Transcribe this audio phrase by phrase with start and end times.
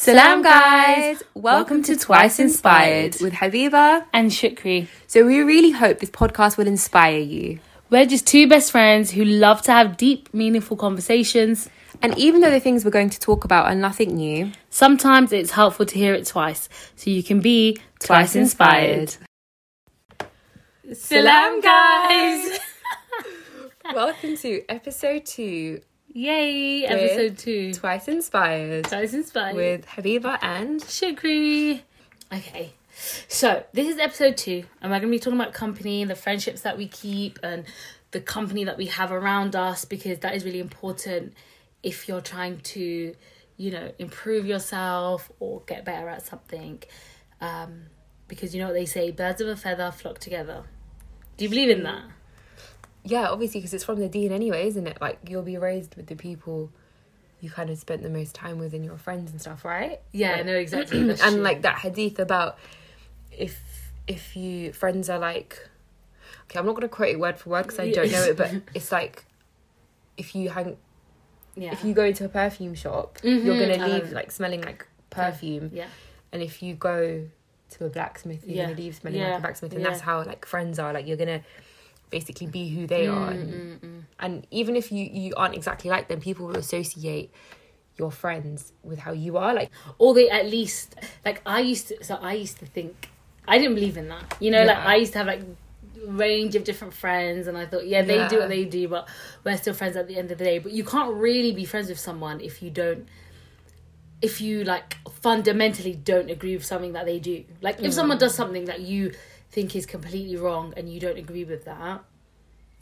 [0.00, 1.24] Salam, guys!
[1.34, 4.04] Welcome to Twice Inspired with Habiba.
[4.12, 4.86] and Shukri.
[5.08, 7.58] So, we really hope this podcast will inspire you.
[7.90, 11.68] We're just two best friends who love to have deep, meaningful conversations.
[12.00, 15.50] And even though the things we're going to talk about are nothing new, Sometimes it's
[15.50, 19.16] helpful to hear it twice so you can be twice inspired.
[20.92, 22.60] Salam, guys!
[23.94, 25.80] welcome to episode two,
[26.18, 26.84] Yay!
[26.84, 27.72] Episode two.
[27.74, 29.54] Twice Inspired, Twice inspired.
[29.54, 30.80] with Habiba and.
[30.80, 31.82] Shukri.
[32.34, 32.72] Okay,
[33.28, 36.16] so this is episode two, and we're going to be talking about company and the
[36.16, 37.66] friendships that we keep and
[38.10, 41.34] the company that we have around us because that is really important
[41.84, 43.14] if you're trying to,
[43.56, 46.82] you know, improve yourself or get better at something.
[47.40, 47.82] Um,
[48.26, 50.64] because you know what they say birds of a feather flock together.
[51.36, 52.02] Do you believe in that?
[53.08, 54.98] Yeah, obviously, because it's from the deen anyway, isn't it?
[55.00, 56.70] Like, you'll be raised with the people
[57.40, 60.00] you kind of spent the most time with and your friends and stuff, right?
[60.12, 61.00] Yeah, I know exactly.
[61.00, 61.30] And true.
[61.40, 62.58] like that hadith about
[63.32, 63.60] if
[64.06, 65.68] if you friends are like
[66.44, 68.36] okay i'm not going to quote it word for word because i don't know it
[68.38, 69.24] but it's like
[70.16, 70.76] if you hang
[71.54, 71.70] yeah.
[71.72, 74.62] if you go into a perfume shop Mhm, you're going to um, leave like smelling
[74.62, 75.86] like perfume yeah.
[76.32, 77.26] and if you go
[77.70, 78.64] to a blacksmith you're Yeah.
[78.64, 79.28] going to leave smelling Yeah.
[79.28, 79.90] like a blacksmith and Yeah.
[79.90, 81.44] that's how like friends are like you're going to
[82.10, 84.02] basically be who they are and, Mm, mm, mm.
[84.20, 87.30] and even if you you aren't exactly like them people will associate
[87.96, 92.04] your friends with how you are like or they at least like I used to.
[92.04, 93.10] So I used to think
[93.46, 94.36] I didn't believe in that.
[94.40, 95.40] You know, like I used to have like
[96.06, 99.08] range of different friends, and I thought, yeah, they do what they do, but
[99.42, 100.58] we're still friends at the end of the day.
[100.58, 103.08] But you can't really be friends with someone if you don't.
[104.20, 108.34] If you like fundamentally don't agree with something that they do, like if someone does
[108.34, 109.14] something that you
[109.50, 112.04] think is completely wrong and you don't agree with that,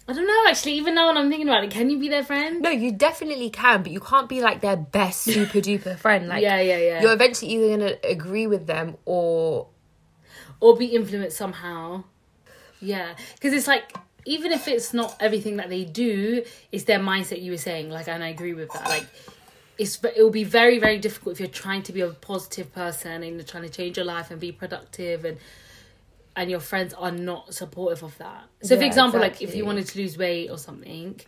[0.09, 0.45] I don't know.
[0.49, 2.63] Actually, even now when I'm thinking about it, can you be their friend?
[2.63, 6.29] No, you definitely can, but you can't be like their best super duper friend.
[6.29, 7.03] Like, yeah, yeah, yeah.
[7.03, 9.69] you're eventually either gonna agree with them or
[10.61, 12.05] or be influenced somehow.
[12.81, 17.43] Yeah, because it's like even if it's not everything that they do, it's their mindset.
[17.43, 18.89] You were saying, like, and I agree with that.
[18.89, 19.07] Like,
[19.77, 23.25] it's it will be very very difficult if you're trying to be a positive person
[23.25, 25.39] and you're trying to change your life and be productive and
[26.37, 28.45] and your friends are not supportive of that.
[28.63, 31.21] So, for Yeah, example, like if you wanted to lose weight or something.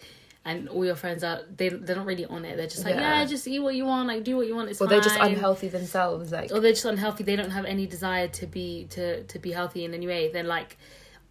[0.44, 2.56] And all your friends are they they're not really on it.
[2.56, 3.20] They're just like, Yeah.
[3.20, 4.70] yeah, just eat what you want, like do what you want.
[4.70, 6.32] It's or they're just unhealthy themselves.
[6.32, 9.50] Like, or they're just unhealthy they don't have any desire to be to to be
[9.50, 10.78] healthy in any way then like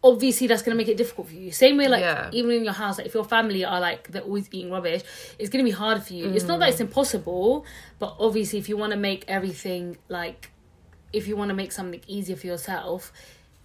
[0.04, 2.30] obviously that's going to make it difficult for you same way like Yeah.
[2.32, 5.02] even in your house like if your family are like they're always eating rubbish
[5.40, 6.82] it's going to be hard for you it's not that it's mm.
[6.82, 7.66] impossible
[7.98, 10.52] but obviously if you want to make everything like
[11.12, 13.12] if you want to make something easier for yourself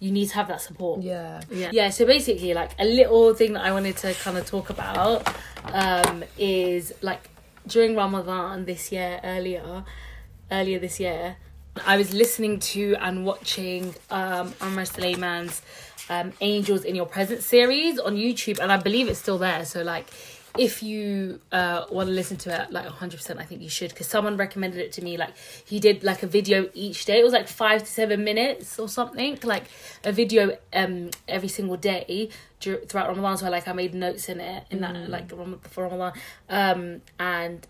[0.03, 1.01] you need to have that support.
[1.01, 1.69] Yeah, yeah.
[1.71, 5.25] yeah so basically like a little thing that i wanted to kind of talk about
[5.65, 7.29] um is like
[7.67, 9.85] during ramadan this year earlier
[10.51, 11.37] earlier this year
[11.85, 15.61] i was listening to and watching um Omar Suleiman's
[16.09, 19.63] um angels in your presence series on youtube and i believe it's still there.
[19.63, 20.07] So like
[20.57, 24.05] if you uh, want to listen to it like 100% i think you should because
[24.07, 25.31] someone recommended it to me like
[25.65, 27.19] he did like a video each day.
[27.19, 29.63] It was like five to seven minutes or something like
[30.03, 32.29] a video um every single day
[32.61, 33.37] throughout ramadan.
[33.37, 36.13] So like i made notes in it in that like Ram- for ramadan.
[36.49, 37.65] Um and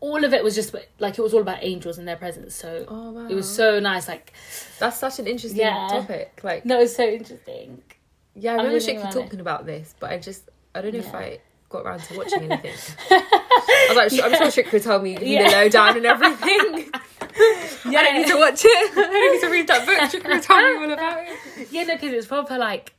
[0.00, 2.56] all of it was just like it was all about angels and their presence.
[2.56, 3.28] So Oh, wow.
[3.28, 4.32] it was so nice like
[4.80, 5.86] that's such an interesting Yeah.
[5.88, 6.40] topic.
[6.42, 7.80] Like, no it's so interesting.
[8.34, 11.14] Yeah, I I'm remember about talking about this, but I just I don't know if
[11.14, 11.38] I
[11.72, 12.72] got around to watching anything.
[13.10, 15.48] I was like, I'm sure Shikha would tell me you Yeah.
[15.48, 16.90] the lowdown and everything.
[17.90, 17.98] yeah.
[18.00, 18.92] I don't need to watch it.
[18.98, 19.98] I don't need to read that book.
[20.22, 21.68] Shikha would tell me all about it.
[21.70, 22.92] Yeah, no, because it's proper like,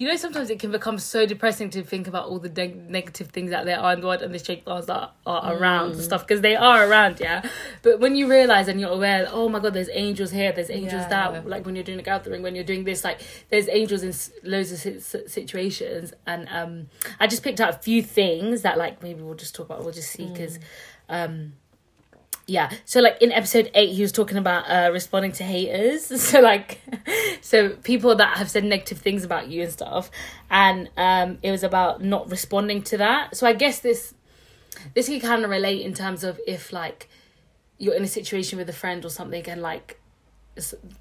[0.00, 3.28] you know, sometimes it can become so depressing to think about all the neg- negative
[3.28, 6.26] things that there are in the world and the shaitans that are around and stuff
[6.26, 7.46] because they are around, yeah.
[7.82, 11.02] But when you realize and you're aware, oh my god, there's angels here, there's angels
[11.02, 11.30] Yeah.
[11.32, 14.14] that, like when you're doing a gathering, when you're doing this, like there's angels in
[14.50, 16.14] loads of si- si- situations.
[16.26, 16.88] And um,
[17.20, 19.92] I just picked out a few things that like maybe we'll just talk about, we'll
[19.92, 20.58] just see because.
[21.10, 21.52] Um,
[22.50, 22.70] yeah.
[22.84, 26.10] So like in episode 8 he was talking about uh responding to haters.
[26.30, 26.80] So like
[27.40, 30.10] so people that have said negative things about you and stuff.
[30.50, 33.36] And um it was about not responding to that.
[33.36, 34.14] So i guess this
[34.94, 37.08] this can kind of relate in terms of if like
[37.78, 39.99] you're in a situation with a friend or something and like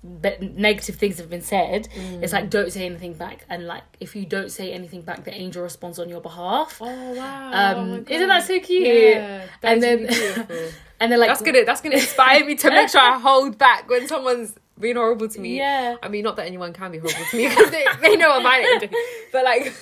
[0.03, 1.87] negative things have been said
[2.21, 5.33] it's like don't say anything back and like if you don't say anything back the
[5.33, 7.51] angel responds on your behalf Oh wow!
[7.53, 11.81] um isn't that so cute Yeah, and then really and then like that's gonna that's
[11.81, 15.57] gonna inspire me to make sure I hold back when someone's being horrible to me.
[15.57, 15.97] Yeah.
[16.01, 18.43] I mean, not that anyone can be horrible to me because they, they know I'm
[18.43, 18.89] mine.
[19.31, 19.73] But like,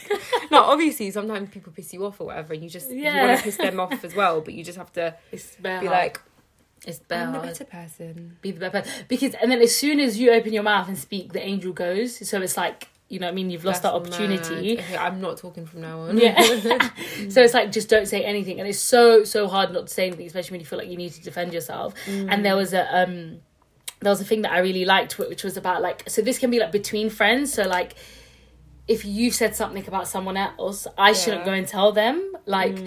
[0.50, 3.22] no, obviously sometimes people piss you off or whatever, and you just yeah.
[3.22, 5.14] you want to piss them off as well, but you just have to
[5.62, 5.84] be hard.
[5.84, 6.20] like,
[6.84, 7.32] It's I'm better.
[7.32, 8.36] the better person.
[8.42, 9.04] Be the better person.
[9.08, 12.28] Because and then as soon as you open your mouth and speak, the angel goes.
[12.28, 13.50] So it's like you know what I mean.
[13.50, 14.78] You've lost that opportunity.
[14.78, 16.18] Okay, I'm not talking from now on.
[16.18, 16.40] Yeah.
[17.28, 20.08] so it's like just don't say anything, and it's so so hard not to say
[20.08, 21.94] anything, especially when you feel like you need to defend yourself.
[22.08, 23.40] And there was a um,
[24.00, 26.50] there was a thing that I really liked, which was about like so this can
[26.50, 27.52] be like between friends.
[27.52, 27.94] So like
[28.88, 32.78] if you've said something about someone else, I shouldn't go and tell them like.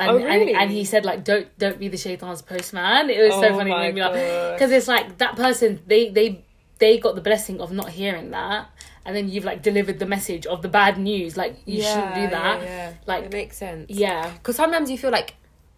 [0.00, 0.52] And, Oh, really?
[0.54, 3.10] and, and he said like don't don't be the shaitan's postman.
[3.10, 4.52] It was so Oh funny my it made me laugh gosh.
[4.58, 6.42] because it's like that person they they
[6.78, 8.68] they got the blessing of not hearing that
[9.04, 12.26] and then you've like delivered the message of the bad news like you shouldn't do
[12.38, 12.92] that Yeah, yeah.
[13.06, 13.86] Like- it makes sense.
[13.90, 15.34] yeah Because sometimes you feel like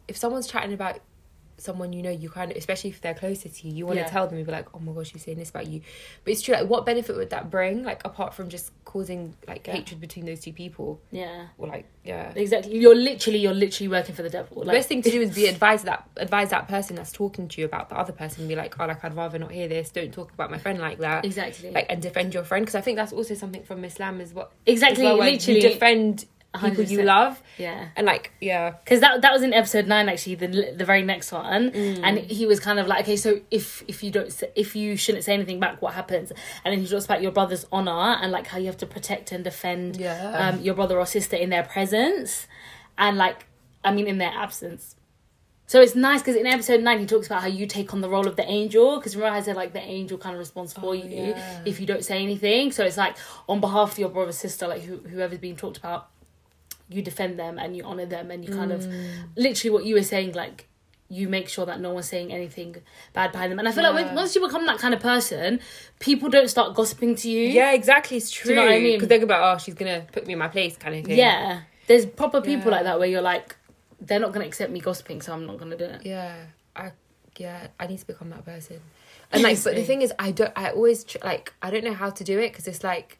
[0.06, 1.00] if someone's chatting about
[1.62, 4.04] someone you know, you kind of, especially if they're closer to you, you want to
[4.04, 4.10] Yeah.
[4.10, 5.80] tell them, you be like, oh my gosh, she's saying this about you.
[6.24, 7.84] But it's true, like, what benefit would that bring?
[7.84, 9.74] Like, apart from just causing, like, Yeah.
[9.74, 11.00] hatred between those two people?
[11.10, 12.32] yeah Or, like, yeah.
[12.34, 15.20] exactly you're literally you're literally working for the devil the like best thing to do
[15.22, 18.48] is be advise that advise that person that's talking to you about the other person.
[18.48, 19.90] Be like, oh, like I'd rather not hear this.
[19.90, 21.24] Don't talk about my friend like that.
[21.24, 24.34] exactly Like and defend your friend because I think that's also something from Islam as
[24.34, 24.50] well.
[24.66, 26.26] exactly as well, literally defend
[26.60, 27.04] people you 100%.
[27.04, 27.42] love.
[27.58, 27.88] Yeah.
[27.96, 28.70] And like yeah.
[28.84, 31.70] Because that that was in episode nine actually the the very next one.
[31.70, 32.00] Mm.
[32.02, 34.96] and he was kind of like okay so if if you don't say, if you
[34.96, 36.30] shouldn't say anything back what happens?
[36.64, 39.32] And then he talks about your brother's honor and like how you have to protect
[39.32, 40.50] and defend Yeah.
[40.50, 42.46] um your brother or sister in their presence.
[42.98, 43.46] And like
[43.84, 44.96] I mean in their absence.
[45.66, 48.08] So it's nice because in episode 9 he talks about how you take on the
[48.10, 48.98] role of the angel.
[48.98, 51.62] Because remember I said like the angel kind of responds for Oh, you yeah.
[51.64, 52.72] if you don't say anything.
[52.72, 53.16] So it's like
[53.48, 56.08] on behalf of your brother sister like who, whoever's being talked about
[56.92, 59.06] you defend them and you honor them and you kind of Mm.
[59.36, 60.68] literally what you were saying like
[61.08, 62.74] you make sure that no one's saying anything
[63.12, 63.58] bad behind them.
[63.58, 65.60] And i feel like when, once you become that kind of person
[66.00, 67.48] people don't start gossiping to you.
[67.48, 68.94] Yeah exactly it's true you know what I mean?
[68.96, 71.18] because they're gonna oh she's gonna put me in my place kind of thing.
[71.18, 71.60] Yeah.
[71.86, 72.76] There's proper people Yeah.
[72.76, 73.56] like that where you're like
[74.00, 76.00] they're not going to accept me gossiping so i'm not going to do it.
[76.04, 76.34] Yeah
[76.74, 76.92] I
[77.38, 78.80] yeah I need to become that person.
[79.32, 81.94] And like but the thing is I don't I always tr- like I don't know
[81.94, 83.18] how to do it because it's like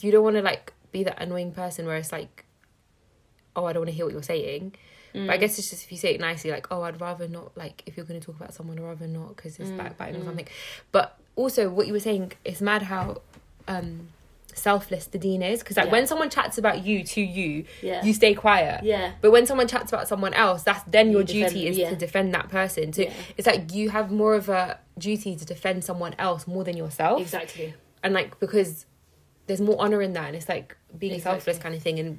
[0.00, 2.44] you don't want to like be that annoying person where it's like
[3.56, 4.74] oh I don't want to hear what you're saying
[5.14, 5.40] but I Mm.
[5.40, 7.96] guess it's just if you say it nicely, like, oh, I'd rather not, like, if
[7.96, 10.20] you're going to talk about someone, I'd rather not because it's Mm, backbiting mm.
[10.22, 10.46] or something.
[10.92, 13.22] But also, what you were saying, it's mad how
[13.66, 14.08] um,
[14.54, 15.92] selfless the deen is because, like, Yeah.
[15.92, 18.84] when someone chats about you to you, yeah you stay quiet.
[18.84, 21.78] yeah But when someone chats about someone else, that's then your You defend- duty is
[21.78, 21.88] yeah.
[21.90, 22.92] to defend that person.
[22.92, 23.04] So
[23.38, 27.22] it's like you have more of a duty to defend someone else more than yourself.
[27.22, 28.84] exactly And like because
[29.46, 31.40] there's more honor in that, and it's like being Exactly.
[31.40, 31.98] selfless kind of thing.
[31.98, 32.18] And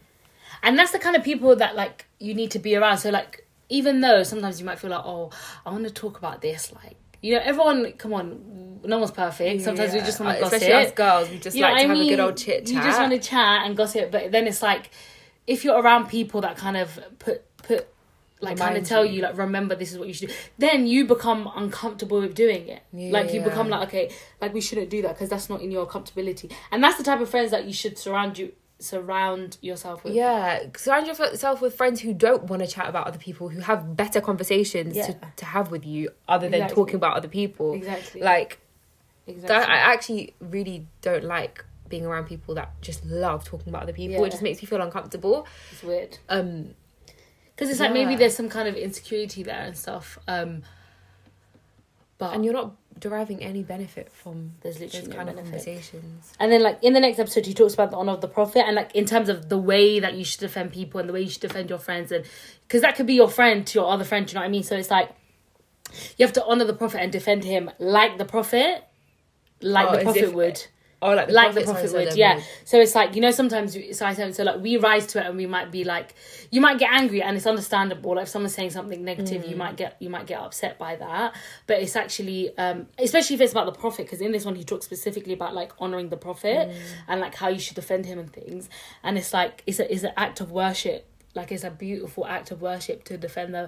[0.64, 3.46] and that's the kind of people that like you need to be around so like
[3.70, 5.30] even though sometimes you might feel like oh
[5.66, 9.62] i want to talk about this like you know everyone come on no one's perfect
[9.62, 11.78] sometimes we just want Uh, to gossip especially us girls, we just You like to
[11.78, 12.74] I have a good old chit chat.
[12.76, 14.90] You just want to chat and gossip, but then it's like
[15.46, 17.88] if you're around people that kind of put put
[18.42, 19.18] like kind of tell you.
[19.18, 22.68] you like remember this is what you should do, then you become uncomfortable with doing
[22.68, 22.84] it.
[22.94, 23.50] Yeah, like you yeah.
[23.50, 26.84] become like okay, like we shouldn't do that because that's not in your comfortability, and
[26.84, 30.14] that's the type of friends that you should surround you surround yourself with.
[30.14, 33.96] Yeah, surround yourself with friends who don't want to chat about other people, who have
[33.96, 35.16] better conversations to, Yeah.
[35.36, 36.76] to have with you, other than Exactly.
[36.76, 37.74] talking about other people.
[37.74, 38.22] exactly.
[38.22, 38.60] Like
[39.28, 39.48] exactly.
[39.50, 43.94] that, I actually really don't like being around people that just love talking about other
[43.94, 44.24] people.
[44.24, 45.46] It just makes me feel uncomfortable.
[45.72, 46.18] it's weird.
[46.30, 46.76] Um,
[47.60, 50.64] because it's like maybe there's some kind of insecurity there and stuff um
[52.18, 55.66] but and you're not deriving any benefit from there's those literally no kind of benefit.
[55.66, 56.34] conversations.
[56.40, 58.64] and then like in the next episode he talks about the honor of the prophet
[58.66, 61.22] and like in terms of the way that you should defend people and the way
[61.22, 62.26] you should defend your friends and
[62.68, 64.50] because that could be your friend to your other friend do you know what i
[64.50, 65.10] mean so it's like
[66.18, 68.84] you have to honor the prophet and defend him like the prophet
[69.62, 70.66] like Oh, the prophet if- would
[71.02, 72.42] Oh, like the like the Prophet prophet would yeah.
[72.66, 75.20] so it's like you know sometimes we- so I said so like we rise to
[75.22, 76.14] it and we might be like
[76.52, 78.16] you might get angry and it's understandable.
[78.16, 79.50] Like if someone's saying something negative Mm.
[79.50, 81.36] you might get you might get upset by that.
[81.68, 84.66] But it's actually um especially if it's about the prophet because in this one he
[84.66, 86.76] talks specifically about like honoring the prophet Mm.
[87.08, 88.70] and like how you should defend him and things.
[89.02, 91.06] And it's like it's a it's an act of worship
[91.40, 93.64] like it's a beautiful act of worship to defend the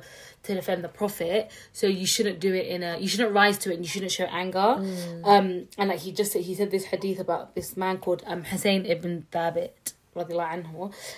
[0.45, 1.39] to defend the prophet
[1.79, 4.15] so you shouldn't do it in a you shouldn't rise to it and you shouldn't
[4.19, 5.25] show anger Mm.
[5.33, 5.47] um
[5.79, 8.81] and like he just said he said this hadith about this man called um Hussein
[8.95, 9.93] ibn Thabit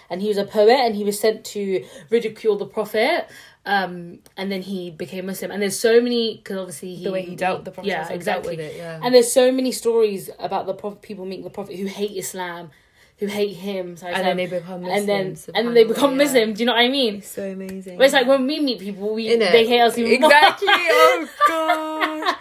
[0.10, 1.64] and he was a poet and he was sent to
[2.10, 3.28] ridicule the prophet
[3.66, 7.24] um and then he became muslim and there's so many because obviously he The way
[7.24, 8.76] he dealt, the Prophet yeah sallallahu alaihi wasallam exactly it.
[8.78, 9.00] Yeah.
[9.04, 12.70] and there's so many stories about the prophet people meeting the prophet who hate islam
[13.18, 14.98] who hate him so and then they become Muslim.
[14.98, 16.54] and then and they become Muslim.
[16.54, 17.16] Do you know what I mean?
[17.16, 17.98] It's so amazing.
[17.98, 20.32] But it's like when we meet people, we they hate us even more.
[20.32, 20.68] exactly.
[20.72, 22.36] oh god.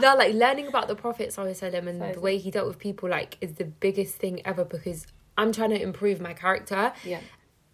[0.00, 3.38] No, like learning about the Prophet Sallallahu and the way he dealt with people, like,
[3.40, 5.06] is the biggest thing ever because
[5.38, 6.92] I'm trying to improve my character.
[7.04, 7.20] Yeah,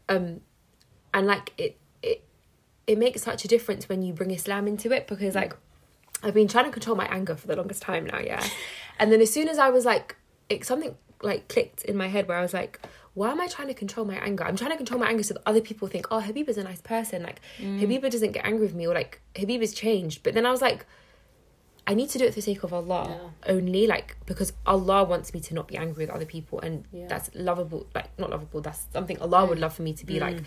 [0.09, 0.43] Um,
[1.15, 2.25] and like it, it,
[2.87, 5.55] it makes such a difference when you bring Islam into it because like
[6.23, 8.45] I've been trying to control my anger for the longest time now, yeah.
[8.99, 10.17] And then as soon as I was like,
[10.49, 12.81] it something like clicked in my head where I was like,
[13.15, 14.45] why am I trying to control my anger?
[14.45, 16.81] I'm trying to control my anger so that other people think, oh, Habiba's a nice
[16.81, 17.23] person.
[17.23, 17.81] Like mm.
[17.81, 20.23] Habiba doesn't get angry with me, or like Habiba's changed.
[20.23, 20.87] But then I was like,
[21.87, 23.55] I need to do it for the sake of Allah Yeah.
[23.55, 27.07] only, like because Allah wants me to not be angry with other people, and Yeah.
[27.09, 27.87] that's lovable.
[27.95, 28.61] Like not lovable.
[28.61, 30.37] That's something Allah would love for me to be like.
[30.37, 30.45] Mm.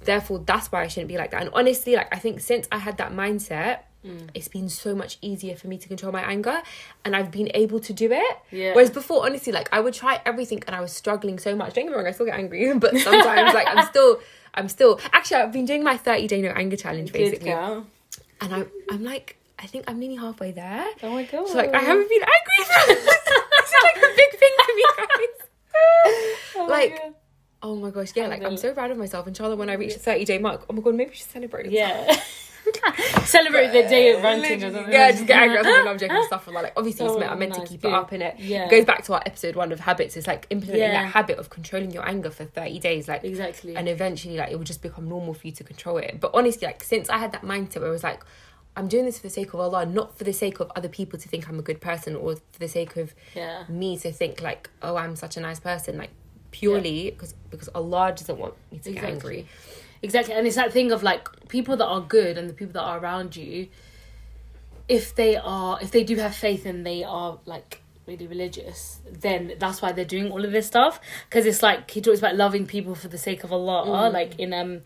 [0.00, 1.40] Therefore, that's why I shouldn't be like that.
[1.42, 4.30] And honestly, like I think since I had that mindset, Mm.
[4.32, 6.62] it's been so much easier for me to control my anger,
[7.04, 8.36] and I've been able to do it.
[8.52, 8.72] Yeah.
[8.74, 11.74] Whereas before, honestly, like I would try everything, and I was struggling so much.
[11.74, 14.20] Don't get me wrong, I still get angry, but sometimes like I'm still.
[14.54, 17.86] I'm still actually I've been doing my 30 day no anger challenge basically girl.
[18.40, 20.84] and I'm I'm like I think I'm nearly halfway there.
[21.02, 21.46] Oh my god.
[21.46, 22.58] So like I haven't been angry.
[22.88, 25.46] it's like a big thing for me, guys.
[26.56, 27.14] Oh like- God.
[27.60, 29.26] Oh my gosh, yeah, like I'm so proud of myself.
[29.26, 31.30] And inshallah, when I reach the 30 day mark, oh my god, maybe we should
[31.30, 31.70] celebrate.
[31.70, 32.16] Yeah.
[33.24, 34.92] Celebrate the day of ranting or something.
[34.92, 35.58] Yeah, just get angry.
[35.58, 35.88] or something.
[35.88, 36.22] I'm joking.
[36.26, 37.88] Stuff like, like obviously, it's Oh, meant, I meant to keep good.
[37.88, 38.38] it up in it.
[38.38, 38.66] Yeah.
[38.66, 40.16] It goes back to our episode one of habits.
[40.16, 41.02] It's like implementing Yeah.
[41.02, 43.08] that habit of controlling your anger for 30 days.
[43.08, 43.76] Like, Exactly.
[43.76, 46.66] and eventually like it will just become normal for you to control it but honestly
[46.66, 48.22] like since i had that mindset where it was like
[48.76, 51.18] i'm doing this for the sake of allah not for the sake of other people
[51.18, 53.64] to think i'm a good person or for the sake of yeah.
[53.68, 56.10] me to think like oh i'm such a nice person like
[56.50, 59.46] purely because because allah doesn't want me to get angry
[60.02, 60.34] Exactly.
[60.34, 62.98] And it's that thing of like people that are good and the people that are
[62.98, 63.68] around you,
[64.88, 69.52] if they are if they do have faith and they are like really religious, then
[69.58, 71.00] that's why they're doing all of this stuff.
[71.28, 74.52] Because it's like he talks about loving people for the sake of Allah, like in
[74.54, 74.82] um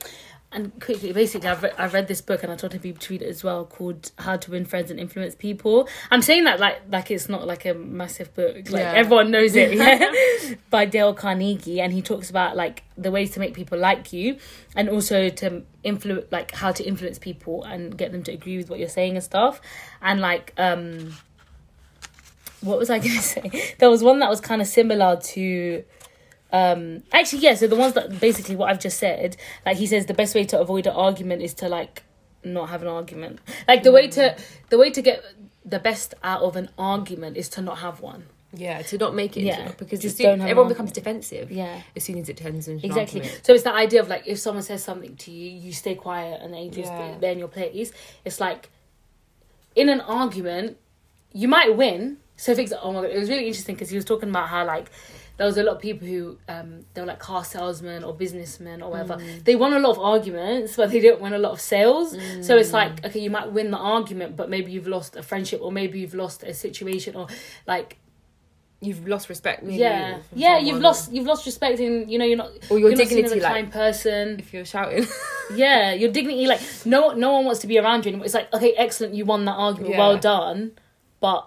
[0.53, 3.23] and quickly, basically, I've read, I've read this book and I told Habib to read
[3.23, 6.83] it as well, called "How to Win Friends and Influence People." I'm saying that like
[6.91, 8.93] like it's not like a massive book, like Yeah.
[8.95, 10.55] everyone knows it, yeah?
[10.71, 14.37] by Dale Carnegie, and he talks about like the ways to make people like you,
[14.77, 18.69] and also to influence, like how to influence people and get them to agree with
[18.71, 19.61] what you're saying and stuff,
[20.01, 21.15] and like um,
[22.61, 23.75] what was I going to say?
[23.79, 25.85] There was one that was kind of similar to
[26.53, 30.07] um actually yeah so the ones that basically what i've just said like he says
[30.07, 32.03] the best way to avoid an argument is to like
[32.45, 33.39] not have an argument.
[33.69, 34.37] Like the way to
[34.69, 35.25] the way to get
[35.65, 38.25] the best out of an argument is to not have one.
[38.53, 40.91] Yeah to not make it Yeah, into, because just soon- don't have an everyone becomes
[40.91, 41.81] defensive yeah.
[41.95, 43.23] as soon as it turns into exactly.
[43.45, 46.41] so it's that idea of like if someone says something to you you stay quiet
[46.43, 47.17] and then you just Yeah.
[47.21, 47.93] there in your place.
[48.25, 48.69] It's like
[49.77, 50.77] in an argument
[51.33, 52.19] you might win.
[52.37, 54.49] So for example oh my god it was really interesting because he was talking about
[54.49, 54.91] how like
[55.43, 58.81] there was a lot of people who um they were like car salesmen or businessmen
[58.81, 59.43] or whatever Mm.
[59.43, 62.13] they won a lot of arguments but they didn't win a lot of sales
[62.47, 62.81] so it's Mm.
[62.81, 65.99] like okay you might win the argument but maybe you've lost a friendship or maybe
[65.99, 67.27] you've lost a situation or
[67.67, 67.99] like
[68.81, 72.37] you've lost respect maybe yeah yeah you've lost you've lost respect in you know you're
[72.45, 75.05] not or your you're not as dignity a like kind person if you're shouting
[75.57, 78.25] yeah, your dignity, like no, no one wants to be around you anymore.
[78.25, 79.99] It's like, okay, excellent, you won that argument, Yeah.
[79.99, 80.73] well done,
[81.21, 81.43] but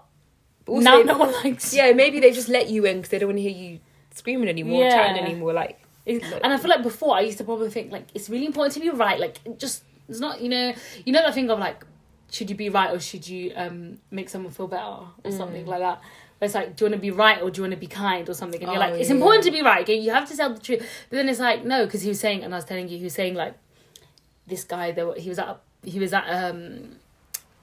[0.67, 3.29] Also, now no one likes yeah maybe they just let you in because they don't
[3.29, 3.79] want to hear you
[4.15, 4.89] screaming anymore Yeah.
[4.95, 8.29] chatting anymore like And I feel like before I used to probably think like it's
[8.29, 9.19] really important to be right.
[9.19, 10.73] Like just it's not you know
[11.05, 11.83] you know that thing of like
[12.31, 15.37] should you be right or should you um make someone feel better or Mm.
[15.37, 15.99] something like that.
[16.37, 17.87] Where it's like, do you want to be right or do you want to be
[17.87, 18.61] kind or something?
[18.61, 19.15] And you're Oh, like, it's yeah.
[19.15, 19.83] important to be right.
[19.83, 20.81] Okay, you have to tell the truth.
[21.09, 23.05] But then it's like, no, because he was saying, and I was telling you, he
[23.05, 23.53] was saying like,
[24.45, 26.97] this guy, that he was at, he was at um,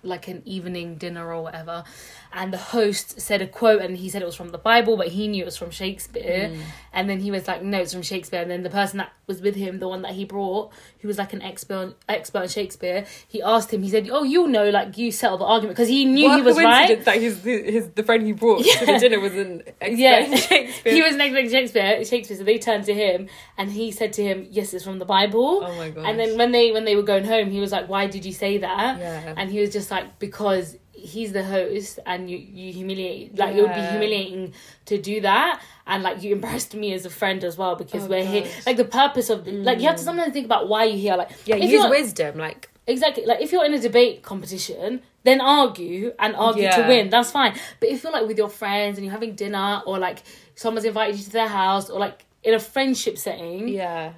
[0.02, 1.84] like an evening dinner or whatever,
[2.32, 5.08] and the host said a quote, and he said it was from the Bible, but
[5.08, 6.60] he knew it was from Shakespeare, Mm.
[6.92, 9.40] and then he was like, no, it's from Shakespeare, and then the person that was
[9.40, 13.04] with him, the one that he brought, who was like an expert expert in Shakespeare,
[13.28, 16.04] he asked him, he said, oh, you know, like you settled the argument because he
[16.04, 17.04] knew What he was right.
[17.04, 20.34] that his, his the friend he brought to the dinner was an expert Yeah.
[20.36, 20.92] Shakespeare.
[20.92, 22.36] He was next to Shakespeare, Shakespeare.
[22.38, 25.62] So they turned to him, and he said to him, "Yes, it's from the Bible."
[25.64, 26.04] oh my god.
[26.06, 28.32] and then when they when they were going home, he was like, "Why did you
[28.32, 29.34] say that?" yeah.
[29.36, 33.62] And he was just like, "Because he's the host, and you you humiliate like it
[33.62, 34.54] would be humiliating
[34.86, 38.08] to do that, and like you embarrassed me as a friend as well because Oh,
[38.08, 38.46] we're here.
[38.66, 40.06] Like the purpose of the, like you have to mm.
[40.06, 41.16] sometimes think about why you're here.
[41.16, 42.38] Like yeah, use wisdom.
[42.38, 43.24] Like Exactly.
[43.24, 47.10] Like if you're in a debate competition, then argue and argue to win.
[47.10, 47.54] That's fine.
[47.78, 50.22] But if you're like with your friends and you're having dinner or like
[50.56, 54.12] someone's invited you to their house or like in a friendship setting, yeah, yeah,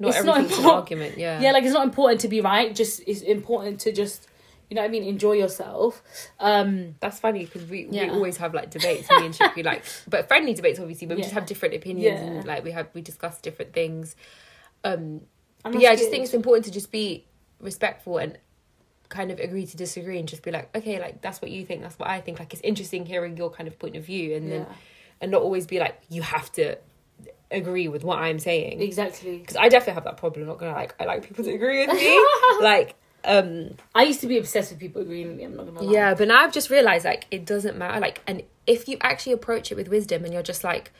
[0.00, 0.74] not It's not everything's an important.
[0.74, 1.18] argument.
[1.18, 2.74] Yeah, like it's not important to be right.
[2.74, 4.26] Just it's important to just
[4.72, 6.02] you know what I mean, enjoy yourself.
[6.40, 9.10] Um that's funny because we, we always have like debates.
[9.10, 11.06] Me and Chippy like, but friendly debates obviously.
[11.06, 11.26] But we Yeah.
[11.26, 12.26] just have different opinions Yeah.
[12.26, 14.16] and like we have we discuss different things.
[14.82, 15.20] Um,
[15.62, 17.26] and but yeah, I just think it's important to just be
[17.60, 18.38] respectful and
[19.10, 21.82] kind of agree to disagree and just be like, okay, like that's what you think,
[21.82, 22.38] that's what I think.
[22.38, 24.74] Like it's interesting hearing your kind of point of view and then Yeah.
[25.20, 26.78] and not always be like you have to
[27.50, 28.80] agree with what I'm saying.
[28.80, 29.36] exactly.
[29.36, 30.46] Because I definitely have that problem.
[30.46, 32.26] Not gonna like I like people to agree with me.
[32.62, 35.44] like um I used to be obsessed with people agreeing with me.
[35.44, 35.92] I'm not gonna lie.
[35.92, 38.00] yeah, but now I've just realized like it doesn't matter.
[38.00, 40.92] Like and if you actually approach it with wisdom and you're just like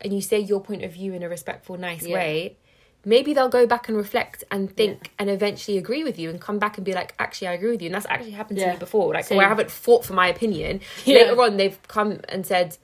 [0.00, 2.14] and you say your point of view in a respectful, nice Yeah.
[2.14, 2.56] way,
[3.04, 6.58] maybe they'll go back and reflect and think and eventually agree with you and come
[6.58, 7.86] back and be like, actually, I agree with you.
[7.86, 9.12] And that's actually happened to me before.
[9.14, 9.36] Like, Same.
[9.38, 10.80] where I haven't fought for my opinion.
[11.04, 11.18] Yeah.
[11.20, 12.76] Later on, they've come and said,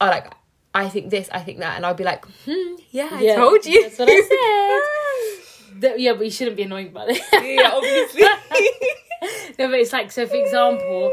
[0.00, 0.32] oh, like,
[0.74, 1.76] I think this, I think that.
[1.76, 3.82] And I'll be like, hmm, yeah, I Yeah, told you.
[3.82, 4.12] that's what I
[5.80, 7.20] Yeah, but you shouldn't be annoyed about it.
[7.32, 8.22] yeah, obviously.
[9.58, 10.26] no, but it's like so.
[10.26, 11.12] For example,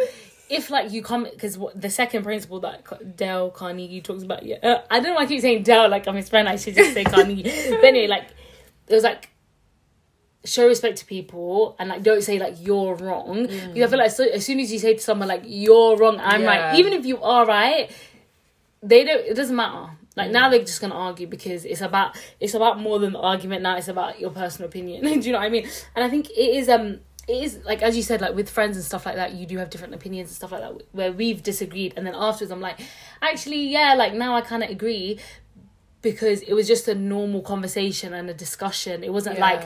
[0.49, 4.81] if like you come because the second principle that Dale Carnegie talks about, yeah, uh,
[4.89, 6.47] I don't know why I keep saying Dale like I'm his friend.
[6.49, 7.43] I should just say Carnegie.
[7.69, 8.27] but anyway, like
[8.87, 9.29] it was like
[10.43, 13.43] show respect to people and like don't say like you're wrong.
[13.43, 16.19] Because I feel like so, as soon as you say to someone like you're wrong,
[16.19, 16.47] I'm Yeah.
[16.71, 17.89] right, even if you are right,
[18.83, 19.25] they don't.
[19.25, 19.91] It doesn't matter.
[20.15, 23.61] Like now they're just gonna argue because it's about it's about more than the argument.
[23.61, 25.03] Now it's about your personal opinion.
[25.21, 25.69] do you know what I mean?
[25.95, 28.75] And I think it is um it is like as you said like with friends
[28.75, 31.43] and stuff like that you do have different opinions and stuff like that where we've
[31.43, 32.79] disagreed and then afterwards I'm like
[33.21, 35.19] actually yeah like now I kind of agree
[36.01, 39.03] because it was just a normal conversation and a discussion.
[39.03, 39.63] It wasn't like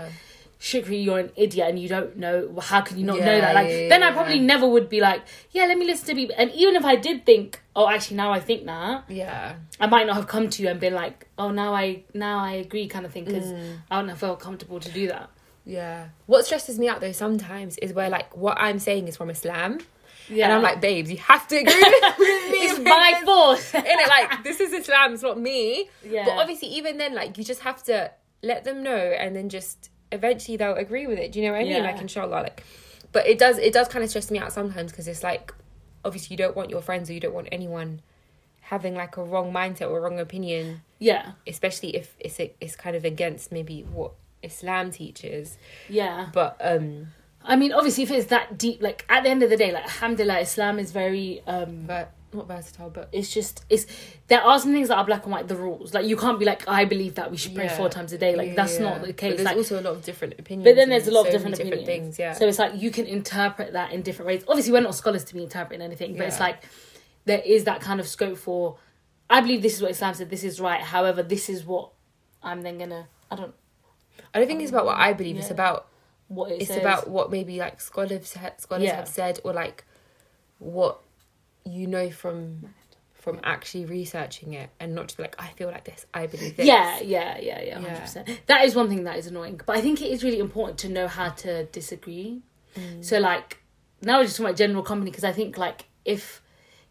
[0.74, 0.82] Yeah.
[0.82, 2.58] Shukri, you're an idiot and you don't know.
[2.62, 3.54] How can you not know that?
[3.54, 4.14] Like, yeah, then I yeah.
[4.14, 6.36] probably never would be like, yeah, let me listen to people.
[6.38, 9.56] And even if I did think, oh, actually, now I think that, yeah.
[9.80, 12.54] I might not have come to you and been like, oh, now I now I
[12.54, 13.78] agree, kind of thing, because Mm.
[13.92, 15.30] I wouldn't have felt comfortable to do that.
[15.66, 16.10] Yeah.
[16.26, 19.80] What stresses me out though sometimes is where like what I'm saying is from Islam.
[20.28, 22.58] Yeah, And I'm like, babes, you have to agree with me.
[22.66, 23.76] it's by force.
[23.76, 25.88] In it, like, this is Islam, it's not me.
[26.04, 26.26] Yeah.
[26.26, 29.92] But obviously, even then, like, you just have to let them know and then just
[30.16, 31.32] eventually they'll agree with it.
[31.32, 31.74] Do you know what I mean?
[31.74, 31.84] Yeah.
[31.84, 32.32] Like, inshallah.
[32.32, 32.64] Like,
[33.12, 35.54] but it does, it does kind of stress me out sometimes because it's like,
[36.04, 38.02] obviously, you don't want your friends or you don't want anyone
[38.62, 43.06] having like a wrong mindset or wrong opinion, yeah, especially if it's, it's kind of
[43.06, 45.58] against maybe what Islam teaches.
[45.88, 46.30] yeah.
[46.34, 47.08] But, um,
[47.48, 49.84] I mean, obviously, if it's that deep, like at the end of the day, like
[49.84, 53.86] Alhamdulillah, Islam is very um but not versatile, but it's just it's
[54.28, 56.46] there are some things that are black and white the rules like you can't be
[56.46, 57.78] like i believe that we should pray Yeah.
[57.78, 58.84] four times a day like Yeah, that's yeah.
[58.90, 60.66] not the But case there's like also a lot of different opinions.
[60.66, 62.20] but then there's a lot of so different, many opinions things.
[62.20, 62.34] Yeah.
[62.34, 65.34] so it's like you can interpret that in different ways obviously we're not scholars to
[65.34, 66.64] be interpreting anything but it's like
[67.26, 68.78] there is that kind of scope for
[69.30, 71.92] i believe this is what islam said this is right however this is what
[72.44, 73.54] i'm then gonna i don't
[74.34, 75.38] I don't think it's about what I believe.
[75.38, 75.88] It's about
[76.28, 76.78] what it it's says.
[76.78, 79.86] about what maybe like scholars ha- scholars have said or like
[80.60, 81.02] what
[81.66, 82.74] you know from
[83.14, 86.58] from actually researching it and not just be like I feel like this I believe
[86.58, 88.00] this Yeah, yeah, yeah, yeah, Yeah.
[88.00, 88.42] percent.
[88.46, 90.90] That is one thing that is annoying, but I think it is really important to
[90.90, 92.44] know how to disagree.
[92.78, 93.04] Mm.
[93.04, 93.64] So, like,
[94.02, 96.44] now we're just talking about general company because I think like if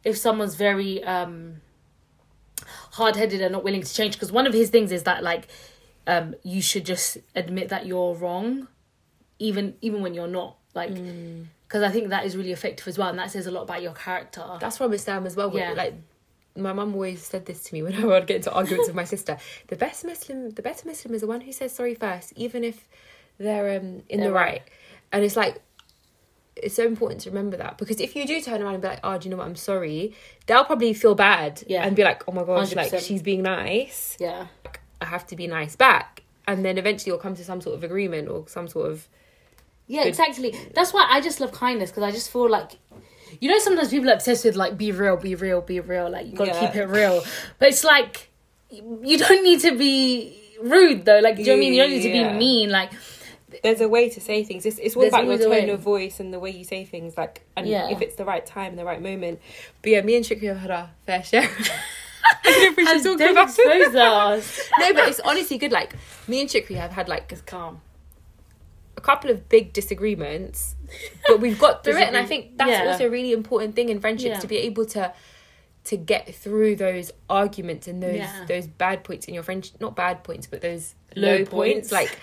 [0.03, 1.61] if someone's very um
[2.93, 5.47] hard headed and not willing to change, because one of his things is that like
[6.09, 8.67] um you should just admit that you're wrong,
[9.39, 10.91] even even when you're not like.
[10.91, 11.47] Mm.
[11.75, 13.83] Because I think that is really effective as well, and that says a lot about
[13.83, 14.45] your character.
[14.61, 15.73] that's from Islam as well Yeah.
[15.73, 15.95] like
[16.57, 19.39] my mum always said this to me whenever I'd get into arguments with my sister
[19.67, 22.89] the best Muslim the better Muslim is the one who says sorry first even if
[23.39, 24.53] they're um in They're the right.
[24.53, 24.63] right
[25.11, 25.61] and it's like
[26.55, 29.01] it's so important to remember that because if you do turn around and be like,
[29.03, 29.49] "Oh, do you know what?
[29.49, 30.15] I'm sorry,"
[30.47, 31.85] they'll probably feel bad Yeah.
[31.85, 33.05] and be like, "Oh my gosh, like 100%.
[33.05, 34.47] she's being nice." Yeah.
[35.01, 37.83] I have to be nice back, and then eventually you'll come to some sort of
[37.83, 39.09] agreement or some sort of
[39.87, 40.09] Yeah, Good.
[40.09, 40.55] exactly.
[40.75, 42.73] That's why I just love kindness because I just feel like,
[43.41, 46.09] you know, sometimes people are obsessed with like be real, be real, be real.
[46.11, 46.67] Like you gotta Yeah.
[46.67, 47.23] keep it real,
[47.59, 48.31] but it's like
[48.71, 51.21] you don't need to be rude though.
[51.21, 51.75] Like do you know what I mean?
[51.75, 52.33] You don't need to Yeah.
[52.33, 52.71] be mean.
[52.71, 52.93] Like
[53.63, 54.67] there's a way to say things.
[54.67, 57.43] It's, it's all about your tone of voice and the way you say things, like
[57.57, 59.41] and if it's the right time, and the right moment.
[59.83, 61.43] But yeah, me and Shukri have had our fair share.
[62.47, 63.21] I don't know if we should talk
[63.91, 64.61] about us.
[64.79, 65.73] No, but it's honestly good.
[65.73, 65.95] Like
[66.27, 67.81] me and Shukri have had like calm.
[69.05, 70.77] Couple of big disagreements,
[71.29, 72.91] but we've got through it, and I think that's yeah.
[72.91, 74.41] also a really important thing in friendships Yeah.
[74.41, 75.13] to be able to
[75.85, 78.45] to get through those arguments and those Yeah.
[78.49, 79.79] those bad points in your friendship.
[79.79, 81.51] Not bad points, but those Low low, points.
[81.51, 81.93] points.
[81.93, 82.19] Like,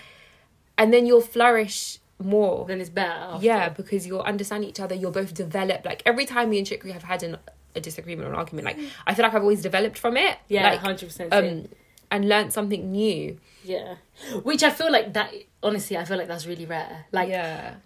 [0.80, 2.66] and then you'll flourish more.
[2.66, 3.12] Then it's better.
[3.12, 3.46] after.
[3.46, 4.96] Yeah, because you'll understand each other.
[4.96, 5.86] You'll both develop.
[5.86, 7.38] Like every time me and Shukri have had an,
[7.76, 10.36] a disagreement or an argument, like I feel like I've always developed from it.
[10.48, 11.32] yeah, like, hundred percent.
[11.32, 11.68] um,
[12.10, 13.38] and learned something new.
[13.64, 13.96] Yeah,
[14.44, 15.34] which I feel like that.
[15.64, 17.06] Honestly, I feel like that's really rare.
[17.12, 17.78] Like yeah, I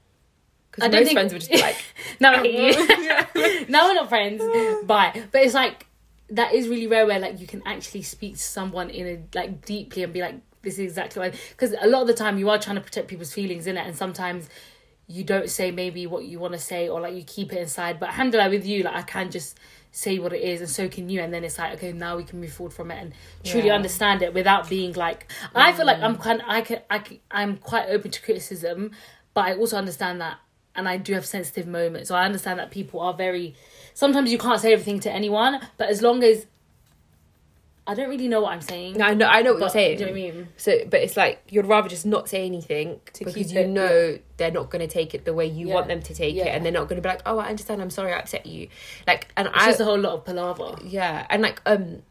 [0.71, 1.75] because most think- friends would just be like,
[2.19, 3.65] no, I hate you.
[3.69, 4.41] now we're not friends.
[4.85, 5.23] Bye.
[5.31, 5.87] But it's like
[6.29, 9.65] that is really rare where like you can actually speak to someone in a like
[9.65, 11.31] deeply and be like, this is exactly why.
[11.49, 13.85] Because a lot of the time you are trying to protect people's feelings in it,
[13.85, 14.49] and sometimes
[15.07, 17.99] you don't say maybe what you want to say or like you keep it inside
[17.99, 19.55] but handle alhamdulillah with you like i can just
[19.95, 22.23] say what it is and so can you and then it's like okay now we
[22.25, 23.13] can move forward from it and
[23.45, 23.75] truly Yeah.
[23.75, 26.21] understand it without being like i feel like i'm mm.
[26.21, 28.91] kind i can i can, i'm quite open to criticism
[29.33, 30.37] but i also understand that
[30.75, 33.55] and i do have sensitive moments so i understand that people are very
[33.93, 36.45] sometimes you can't say everything to anyone but as long as
[37.87, 39.71] i don't really know what i'm saying No, I know, I know what you're but-
[39.73, 39.97] saying.
[39.97, 40.47] do you know what I mean?
[40.57, 44.17] So, but it's like you'd rather just not say anything To because you it, know
[44.37, 45.73] they're not going to take it the way you Yeah.
[45.75, 47.81] want them to take it, and they're not going to be like, "Oh, I understand.
[47.81, 48.67] I'm sorry, I upset you."
[49.07, 52.01] Like, and it's I, just a whole lot of palaver yeah, and like, um,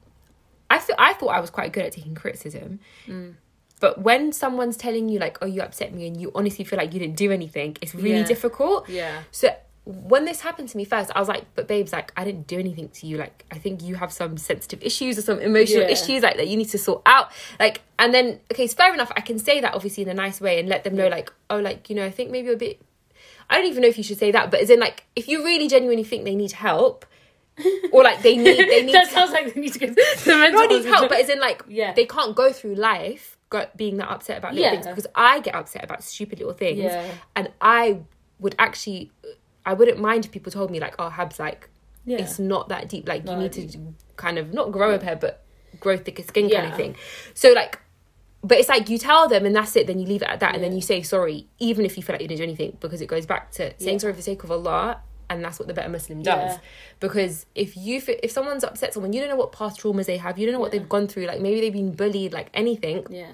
[0.71, 3.35] I feel I thought I was quite good at taking criticism, Mm.
[3.81, 6.93] but when someone's telling you like, "Oh, you upset me," and you honestly feel like
[6.95, 8.25] you didn't do anything, it's really Yeah.
[8.35, 8.89] difficult.
[8.89, 9.49] yeah So
[9.87, 12.59] when this happened to me first, I was like, "But babes, like I didn't do
[12.59, 13.19] anything to you.
[13.19, 15.91] Like I think you have some sensitive issues or some emotional Yeah.
[15.91, 19.13] issues like that you need to sort out." Like and then okay, it's fair enough.
[19.17, 21.59] I can say that obviously in a nice way and let them know like, "Oh,
[21.59, 22.81] like you know, I think maybe a bit."
[23.51, 25.45] I don't even know if you should say that, but as in like, if you
[25.45, 27.05] really genuinely think they need help,
[27.93, 30.03] or like they need they need that to, sounds like they need to get the
[30.27, 31.93] mental not need help, but as in like Yeah.
[31.93, 34.71] they can't go through life go, being that upset about little Yeah.
[34.81, 36.91] things because I get upset about stupid little things,
[37.37, 37.99] and I
[38.41, 39.11] would actually,
[39.67, 41.71] I wouldn't mind if people told me like, oh, Habs, like
[42.05, 42.19] yeah.
[42.19, 43.09] it's not that deep.
[43.09, 45.45] Like you need to kind of not grow a pair, but
[45.81, 46.97] grow thicker skin kind of thing.
[47.35, 47.81] So like.
[48.47, 49.87] But it's like you tell them and that's it.
[49.87, 52.13] Then you leave it at that, and then you say sorry, even if you feel
[52.13, 53.99] like you didn't do anything, because it goes back to saying Yeah.
[53.99, 55.01] sorry for the sake of Allah,
[55.31, 56.53] and that's what the better Muslim does.
[56.53, 56.59] Yeah.
[57.01, 60.39] Because if you if someone's upset someone, you don't know what past traumas they have,
[60.39, 61.25] you don't know what they've gone through.
[61.25, 63.29] Like maybe they've been bullied, like anything, yeah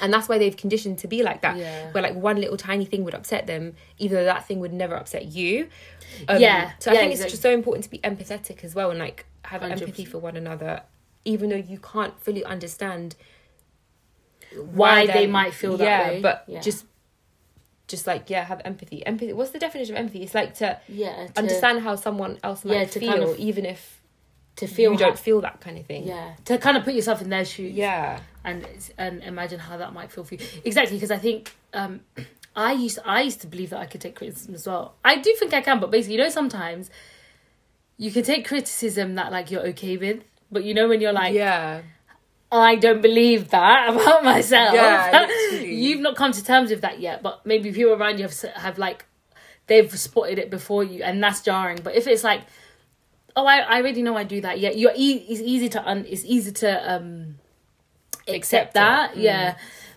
[0.00, 1.56] and that's why they've conditioned to be like that.
[1.56, 1.90] Yeah.
[1.92, 4.94] Where like one little tiny thing would upset them, even though that thing would never
[4.96, 5.68] upset you.
[6.28, 6.72] Um, Yeah.
[6.78, 9.26] So I Yeah, think it's just so important to be empathetic as well and like
[9.44, 9.70] have 100%.
[9.82, 10.82] empathy for one another,
[11.24, 13.14] even though you can't fully understand
[14.54, 16.20] Why they might feel that yeah, way.
[16.22, 16.60] But Yeah.
[16.60, 16.86] just,
[17.88, 19.04] just like yeah, have empathy.
[19.04, 19.32] Empathy.
[19.32, 20.22] What's the definition of empathy?
[20.22, 23.66] It's like to yeah to, understand how someone else might Yeah, feel, kind of even
[23.66, 24.00] if
[24.56, 26.04] to feel you ha- don't feel that kind of thing.
[26.06, 28.20] yeah to kind of put yourself in their shoes Yeah.
[28.44, 28.66] And
[28.98, 32.00] and imagine how that might feel for you exactly because i think um
[32.54, 35.34] i used i used to believe that i could take criticism as well i do
[35.38, 36.90] think i can but basically you know sometimes
[37.96, 41.34] you can take criticism that like you're okay with but you know when you're like
[41.34, 41.82] yeah.
[42.52, 44.74] I don't believe that about myself.
[44.74, 45.26] Yeah.
[45.60, 48.78] You've not come to terms with that yet, but maybe people around you have have
[48.78, 49.06] like
[49.66, 51.80] they've spotted it before you, and that's jarring.
[51.82, 52.42] But if it's like,
[53.34, 54.60] oh, I, I already know I do that.
[54.60, 57.36] Yeah, you're e- it's easy to un- it's easy to um
[58.28, 58.74] accept, Accept it.
[58.74, 59.14] that.
[59.14, 59.22] Mm.
[59.22, 59.56] Yeah,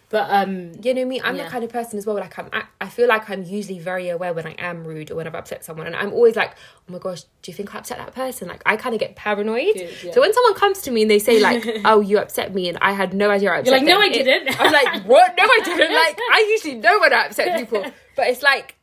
[0.09, 1.43] but um You know me, I'm Yeah.
[1.45, 2.15] the kind of person as well.
[2.15, 5.15] Like I'm, I, I feel like I'm usually very aware when I am rude or
[5.15, 6.53] when I've upset someone, and I'm always like,
[6.87, 9.15] "Oh my gosh, do you think I upset that person?" Like I kind of get
[9.17, 9.73] paranoid.
[9.75, 10.11] Good, yeah.
[10.13, 12.77] So when someone comes to me and they say like, "Oh, you upset me," and
[12.81, 15.33] I had no idea I upset You're like, "No, I it- didn't." I'm like, "What?
[15.37, 17.83] No, I didn't." Like I usually know when I upset people,
[18.15, 18.75] but it's like,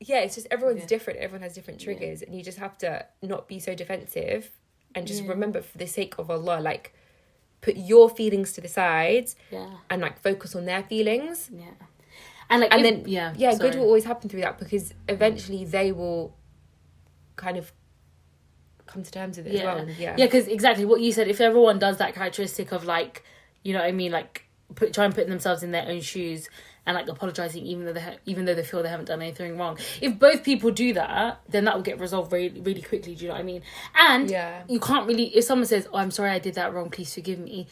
[0.00, 0.86] yeah, it's just everyone's Yeah.
[0.86, 1.20] different.
[1.20, 4.50] Everyone has different triggers, and you just have to not be so defensive,
[4.96, 6.92] and just remember, for the sake of Allah, like
[7.66, 11.50] put your feelings to the side yeah, and like focus on their feelings.
[11.52, 11.64] Yeah,
[12.48, 13.70] and like and then yeah, yeah sorry.
[13.70, 16.36] good will always happen through that because eventually they will
[17.34, 17.72] kind of
[18.86, 20.14] come to terms with it as well and yeah.
[20.16, 23.24] Yeah because exactly what you said if everyone does that characteristic of like
[23.64, 24.44] you know what i mean like
[24.76, 26.48] put try and put themselves in their own shoes
[26.86, 29.58] and like apologizing even though they ha- even though they feel they haven't done anything
[29.58, 29.76] wrong.
[30.00, 33.28] If both people do that then that will get resolved really really quickly do you
[33.28, 33.62] know what i mean?
[33.96, 34.62] And Yeah.
[34.68, 37.38] you can't really if someone says oh i'm sorry i did that wrong please forgive
[37.38, 37.66] me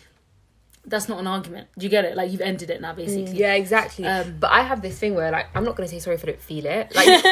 [0.87, 1.69] that's not an argument.
[1.79, 2.15] Do you get it?
[2.15, 3.33] Like you've ended it now basically.
[3.39, 4.05] yeah exactly.
[4.05, 6.25] Um, but i have this thing where like i'm not going to say sorry if
[6.25, 6.95] i don't feel it.
[6.95, 7.09] Like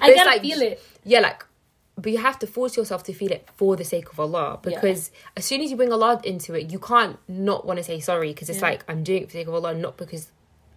[0.00, 0.82] i gotta like- feel it.
[1.04, 1.44] yeah like
[1.96, 5.10] but you have to force yourself to feel it for the sake of Allah because
[5.36, 8.30] as soon as you bring Allah into it you can't not want to say sorry
[8.32, 8.68] because it's Yeah.
[8.70, 10.30] like I'm doing it for the sake of Allah not because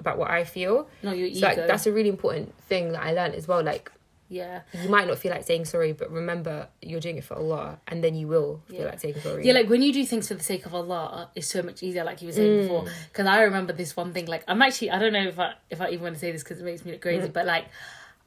[0.03, 3.11] about what I feel your ego so like that's a really important thing that I
[3.13, 3.91] learned as well like
[4.29, 7.79] yeah you might not feel like saying sorry, but remember you're doing it for Allah,
[7.87, 8.85] and then you will feel Yeah.
[8.85, 9.45] like saying sorry.
[9.45, 11.83] Yeah, like when you do things for the sake of Allah, uh, it's so much
[11.83, 12.03] easier.
[12.03, 12.89] Like you were saying before, mm.
[13.09, 14.25] because I remember this one thing.
[14.25, 16.43] Like I'm actually, I don't know if I if I even want to say this
[16.43, 17.33] because it makes me look crazy, mm.
[17.33, 17.65] but like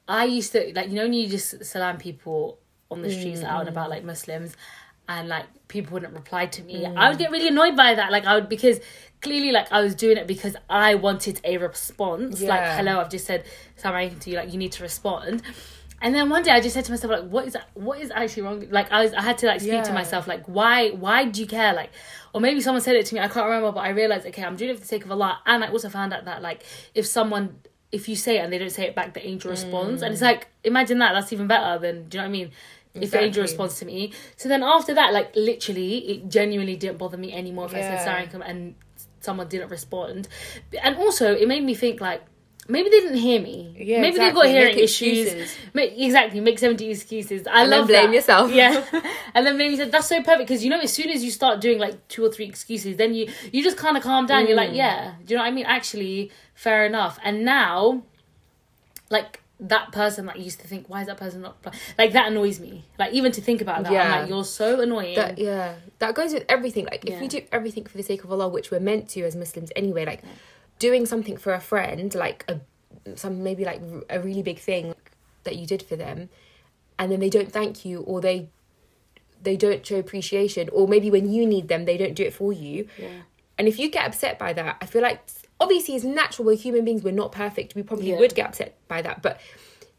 [0.07, 2.57] I used to like you know when you just salam people
[2.89, 3.95] on the streets out and about mm.
[3.95, 4.55] like Muslims,
[5.07, 6.85] and like people wouldn't reply to me.
[6.85, 7.19] I would mm.
[7.19, 8.11] get really annoyed by that.
[8.11, 8.79] Like I would because
[9.21, 12.41] clearly like I was doing it because I wanted a response.
[12.41, 14.37] Like hello, I've just said something to you.
[14.37, 15.41] Like you need to respond.
[15.99, 17.69] And then one day I just said to myself, like, what is that?
[17.73, 18.67] What is actually wrong?
[18.69, 21.47] Like I was, I had to like speak to myself, like, why, why do you
[21.47, 21.73] care?
[21.73, 21.89] Like,
[22.33, 24.55] or maybe someone said it to me, I can't remember, but I realized, okay, I'm
[24.55, 25.39] doing it for the sake of Allah.
[25.47, 27.55] And I also found out that like, if someone,
[27.91, 30.21] if you say it and they don't say it back, the angel responds, and it's
[30.21, 30.25] mm.
[30.25, 31.13] like, imagine that.
[31.13, 32.51] That's even better than, do you know what I mean?
[33.01, 33.41] If the angel Exactly.
[33.43, 37.65] responds to me, so then after that, like literally, it genuinely didn't bother me anymore
[37.65, 38.75] if I said Sarankum and
[39.21, 40.27] someone didn't respond,
[40.81, 42.23] and also it made me think like
[42.69, 43.73] maybe they didn't hear me.
[43.77, 44.41] Yeah, maybe they've exactly.
[44.43, 45.27] got hearing Make issues.
[45.27, 45.57] excuses.
[45.73, 47.47] Make, exactly, make seventy excuses.
[47.47, 48.13] I And love blame that.
[48.15, 48.51] yourself.
[48.51, 48.83] Yeah,
[49.33, 51.61] and then maybe said that's so perfect because you know as soon as you start
[51.61, 54.47] doing like two or three excuses, then you you just kind of calm down.
[54.47, 54.75] You're like, Mm.
[54.75, 55.65] yeah, do you know what I mean?
[55.65, 57.17] Actually, fair enough.
[57.23, 58.03] And now,
[59.09, 61.57] like that person that used to think, why is that person not
[61.97, 62.85] like that annoys me.
[62.99, 64.19] Like even to think about that, I'm Yeah.
[64.21, 65.15] like, you're so annoying.
[65.15, 66.85] That yeah, that goes with everything.
[66.85, 67.21] Like if Yeah.
[67.21, 70.05] we do everything for the sake of Allah, which we're meant to as Muslims anyway,
[70.05, 70.21] like
[70.79, 72.59] doing something for a friend, like a
[73.15, 74.93] some maybe like a really big thing
[75.43, 76.29] that you did for them,
[76.99, 78.49] and then they don't thank you or they
[79.41, 82.51] they don't show appreciation, or maybe when you need them, they don't do it for
[82.53, 82.87] you.
[82.97, 83.09] yeah.
[83.57, 85.21] And if you get upset by that, I feel like
[85.59, 86.45] obviously it's natural.
[86.45, 87.03] We're human beings.
[87.03, 87.75] We're not perfect.
[87.75, 88.19] We probably Yeah.
[88.19, 89.39] would get upset by that, but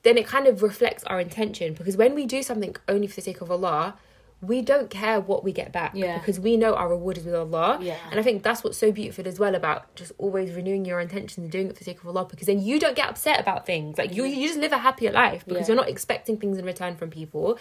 [0.03, 3.23] then it kind of reflects our intention because when we do something only for the
[3.23, 3.97] sake of Allah,
[4.41, 6.17] we don't care what we get back Yeah.
[6.19, 7.79] because we know our reward is with Allah.
[7.83, 7.97] Yeah.
[8.13, 11.39] And I think that's what's so beautiful as well about just always renewing your intentions
[11.39, 13.67] and doing it for the sake of Allah because then you don't get upset about
[13.67, 13.99] things.
[13.99, 16.95] Like you, you just live a happier life because you're not expecting things in return
[16.95, 17.59] from people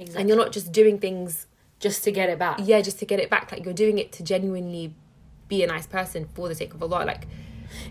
[0.00, 0.20] Exactly.
[0.20, 1.46] and you're not just doing things
[1.78, 2.58] just to get it back.
[2.64, 3.52] yeah, just to get it back.
[3.52, 4.92] Like you're doing it to genuinely
[5.50, 7.04] be a nice person for the sake of Allah.
[7.04, 7.26] Like,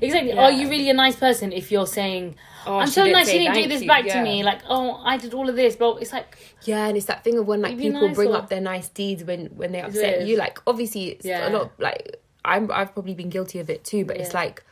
[0.02, 0.34] Exactly.
[0.34, 0.44] Yeah.
[0.44, 3.54] Are you really a nice person if you're saying, Oh, I'm so nice you didn't
[3.64, 4.44] do this you." back to me?
[4.44, 5.78] Like, oh, I did all of this.
[5.78, 8.38] But it's like, yeah, and it's that thing of when like people nice bring or-
[8.38, 10.36] up their nice deeds when when they upset you.
[10.36, 11.48] Like, obviously, it's Yeah.
[11.48, 11.72] a lot.
[11.78, 14.04] Like, I'm I've probably been guilty of it too.
[14.04, 14.64] But it's like,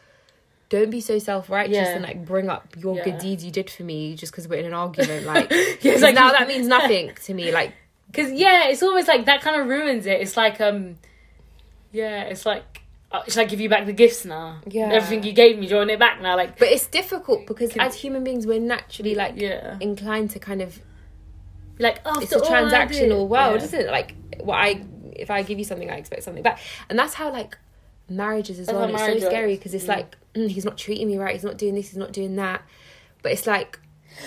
[0.68, 1.94] don't be so self righteous Yeah.
[1.96, 3.06] and like bring up your Yeah.
[3.06, 5.26] good deeds you did for me just because we're in an argument.
[5.26, 5.50] Like,
[5.82, 7.54] Yeah, like- now that means nothing to me.
[7.54, 7.72] Like,
[8.12, 10.20] because yeah, it's always like that kind of ruins it.
[10.20, 10.98] It's like, um,
[11.94, 12.77] yeah, it's like,
[13.12, 14.60] uh, should I give you back the gifts now?
[14.68, 14.90] Yeah.
[14.92, 16.36] Everything you gave me, do you want it back now?
[16.36, 20.62] Like, but it's difficult because as human beings, we're naturally like yeah, inclined to kind
[20.62, 20.82] of
[21.80, 23.66] like after it's a transactional world, yeah.
[23.66, 23.92] isn't it?
[23.92, 27.32] Like, what I if I give you something, I expect something back, and that's how
[27.32, 27.58] like
[28.10, 29.10] marriages is as That's well.
[29.10, 29.96] It's so scary because it's Yeah.
[29.96, 32.62] like mm, he's not treating me right, he's not doing this, he's not doing that,
[33.24, 33.80] but it's like.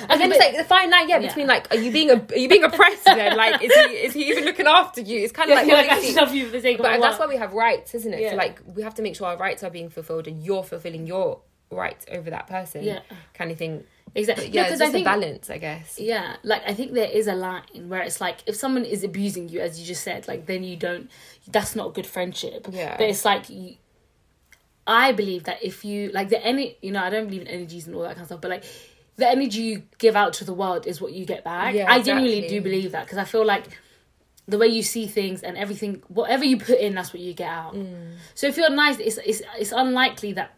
[0.08, 1.28] And then but- it's like the fine line, yeah, Yeah.
[1.28, 3.04] between like, are you being a, are you being oppressed?
[3.04, 5.20] Then, like, is he, is he even looking after you?
[5.20, 7.00] It's kind of Yeah, like, you're like, I love you for the sake of but
[7.00, 8.20] that's why we have rights, isn't it?
[8.20, 8.30] Yeah.
[8.30, 11.06] So like, we have to make sure our rights are being fulfilled, and you're fulfilling
[11.06, 13.00] your rights over that person, Yeah.
[13.34, 13.84] kind of thing.
[14.14, 14.46] exactly.
[14.46, 15.98] But yeah, because it's just I think a balance, I guess.
[16.00, 19.48] Yeah, like I think there is a line where it's like if someone is abusing
[19.48, 21.08] you, as you just said, like then you don't.
[21.46, 22.66] That's not a good friendship.
[22.72, 22.96] Yeah.
[22.96, 23.76] But it's like you,
[24.86, 27.86] I believe that if you like the any, you know, I don't believe in energies
[27.86, 28.64] and all that kind of stuff, but like
[29.20, 31.74] the energy you give out to the world is what you get back.
[31.74, 32.58] Yeah, I genuinely exactly.
[32.58, 33.66] do believe that because I feel like
[34.48, 37.48] the way you see things and everything, whatever you put in, that's what you get
[37.48, 37.74] out.
[37.74, 38.14] Mm.
[38.34, 40.54] So if you're nice, it's it's it's unlikely that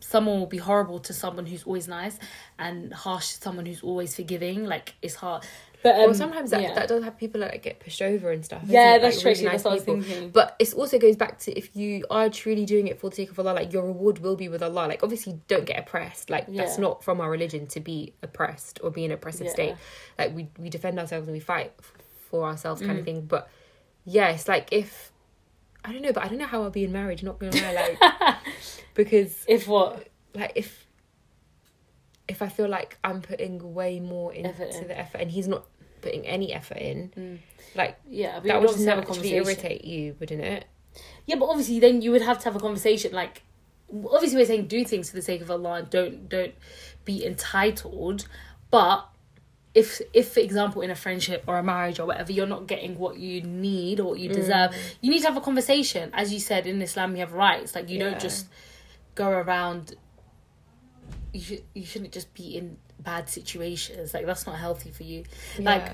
[0.00, 2.18] someone will be horrible to someone who's always nice
[2.58, 4.64] and harsh to someone who's always forgiving.
[4.64, 5.44] Like it's hard.
[5.84, 6.74] But um, well, sometimes that, yeah.
[6.74, 8.62] that does have people that like, get pushed over and stuff.
[8.66, 10.30] Yeah, that's Like, true, really that's was people.
[10.32, 13.30] But it also goes back to if you are truly doing it for the sake
[13.30, 14.86] of Allah, like your reward will be with Allah.
[14.88, 16.30] Like obviously, don't get oppressed.
[16.30, 19.52] Like that's not from our religion to be oppressed or be in an oppressive Yeah.
[19.52, 19.74] state.
[20.18, 21.92] Like we we defend ourselves and we fight f-
[22.30, 22.98] for ourselves, kind Mm.
[23.00, 23.20] of thing.
[23.26, 23.48] But
[24.06, 25.12] yeah, it's like if
[25.84, 27.22] I don't know, but I don't know how I'll be in marriage.
[27.22, 28.36] Not gonna lie, like
[28.94, 30.86] because if what like if
[32.26, 34.88] if I feel like I'm putting way more into Effort in.
[34.88, 35.66] the effort and he's not
[36.04, 37.38] putting any effort in, Mm.
[37.74, 39.36] like yeah, that would would just have a naturally conversation.
[39.46, 40.64] irritate you, wouldn't it?
[41.26, 43.12] Yeah, but obviously then you would have to have a conversation.
[43.12, 43.42] Like,
[44.14, 46.54] obviously we're saying do things for the sake of Allah and don't don't
[47.04, 48.26] be entitled.
[48.70, 49.08] But
[49.74, 52.96] if if for example in a friendship or a marriage or whatever you're not getting
[52.98, 56.10] what you need or what you deserve, you need to have a conversation.
[56.12, 57.74] As you said in Islam, you have rights.
[57.74, 58.10] Like you Yeah.
[58.10, 58.46] don't just
[59.16, 59.94] go around.
[61.32, 64.14] You should, you shouldn't just be in bad situations.
[64.14, 65.24] Like that's not healthy for you.
[65.58, 65.90] Like,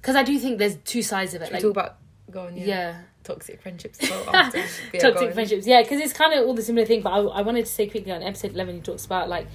[0.00, 1.46] because I do think there's two sides of it.
[1.46, 1.96] Should Like, we talk about
[2.30, 2.64] go on, yeah.
[2.64, 2.96] yeah.
[3.24, 4.58] toxic friendships well after.
[4.92, 7.42] Yeah, toxic friendships yeah because it's kind of all the similar thing but I, I
[7.42, 9.46] wanted to say quickly on episode 11 he talks about like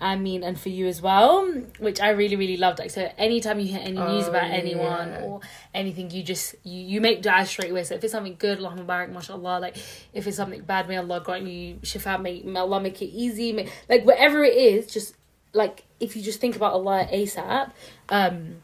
[0.00, 1.46] i mean and for you as well
[1.78, 4.50] which i really really loved like so anytime you hear any oh, news Oh, about
[4.50, 5.22] anyone yeah.
[5.22, 5.40] or
[5.74, 8.76] anything you just you, you make dua straight away so if it's something good allah
[8.76, 9.76] mubarak mashallah like
[10.12, 13.52] if it's something bad may allah grant you shifa may, may allah make it easy
[13.52, 15.14] may, like whatever it is just
[15.52, 17.70] like if you just think about allah asap
[18.08, 18.56] um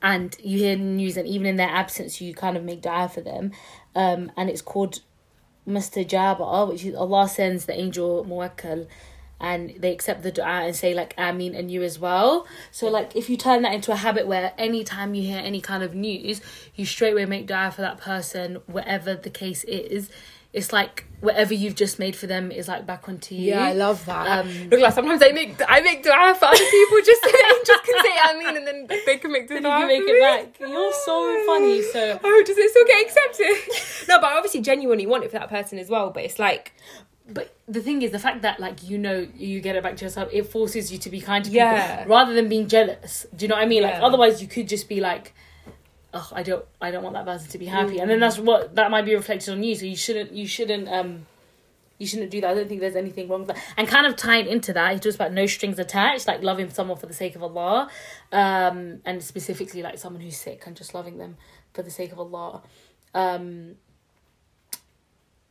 [0.00, 3.20] and you hear news and even in their absence you kind of make dua for
[3.20, 3.52] them
[3.94, 5.00] um and it's called
[5.66, 8.86] mustajaba which is allah sends the angel muwakkal
[9.40, 12.46] and they accept the dua and say like Amin and you as well.
[12.70, 15.82] So like if you turn that into a habit where anytime you hear any kind
[15.82, 16.40] of news,
[16.74, 20.10] you straight away make dua for that person, whatever the case is.
[20.52, 23.50] It's like whatever you've just made for them is like back onto you.
[23.50, 24.46] Yeah, I love that.
[24.46, 27.30] Um, Look, like sometimes I make I make dua for other people just so
[27.66, 29.58] just can say I mean, and then they can make dua.
[29.58, 30.20] You can make for it me.
[30.20, 30.60] back.
[30.60, 31.82] You're so funny.
[31.82, 34.08] So Oh, does it still get accepted?
[34.08, 36.10] no, but I obviously genuinely want it for that person as well.
[36.10, 36.72] But it's like,
[37.28, 40.04] but the thing is, the fact that like you know you get it back to
[40.06, 41.98] yourself, it forces you to be kind to Yeah.
[42.04, 43.26] people rather than being jealous.
[43.36, 43.82] Do you know what I mean?
[43.82, 45.34] Like otherwise, you could just be like,
[46.14, 48.12] "Oh, I don't, I don't want that person to be happy," and Mm.
[48.14, 49.74] then that's what that might be reflected on you.
[49.74, 51.26] So you shouldn't, you shouldn't, um,
[51.98, 52.50] you shouldn't do that.
[52.50, 53.64] I don't think there's anything wrong with that.
[53.76, 56.96] And kind of tying into that, he talks about no strings attached, like loving someone
[56.96, 57.90] for the sake of Allah,
[58.32, 61.36] um, and specifically like someone who's sick and just loving them
[61.74, 62.62] for the sake of Allah.
[63.14, 63.74] Um,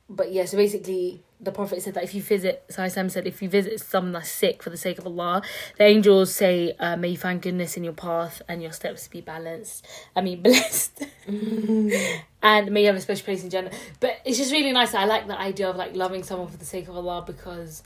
[0.10, 3.50] but yeah, so basically, the Prophet said that if you visit, Sam said, if you
[3.50, 5.44] visit someone that's sick for the sake of Allah,
[5.78, 9.22] the angels say, uh, May you find goodness in your path and your steps be
[9.22, 9.86] balanced.
[10.16, 11.04] I mean, blessed.
[11.28, 13.72] and may you have a special place in Jannah.
[14.00, 14.96] But it's just really nice.
[14.96, 17.84] I like the idea of like loving someone for the sake of Allah because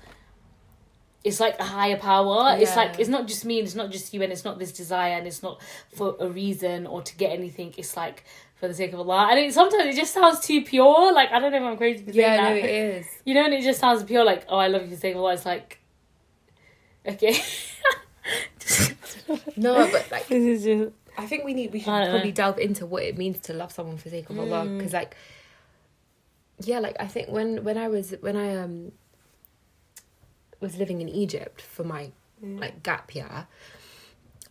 [1.24, 2.56] it's like a higher power.
[2.58, 4.72] It's like, it's not just me, and it's not just you, and it's not this
[4.72, 5.62] desire, and it's not
[5.94, 7.74] for a reason or to get anything.
[7.78, 8.24] It's like,
[8.62, 9.28] for the sake of Allah.
[9.32, 11.12] And it, sometimes it just sounds too pure.
[11.13, 12.50] Like, I don't know if I'm crazy for saying Yeah, that.
[12.52, 13.06] no, it is.
[13.26, 15.15] You know, and it just sounds pure, like, oh, I love you for the sake
[15.15, 15.34] of Allah.
[15.34, 15.80] It's like,
[17.06, 17.36] okay.
[19.58, 20.91] No, but like this is just.
[21.17, 22.32] I think we need we should probably know.
[22.32, 24.78] delve into what it means to love someone for the sake of Allah Mm.
[24.78, 25.15] because like
[26.63, 28.91] yeah like I think when when I was when I um
[30.60, 33.47] was living in Egypt for my like gap year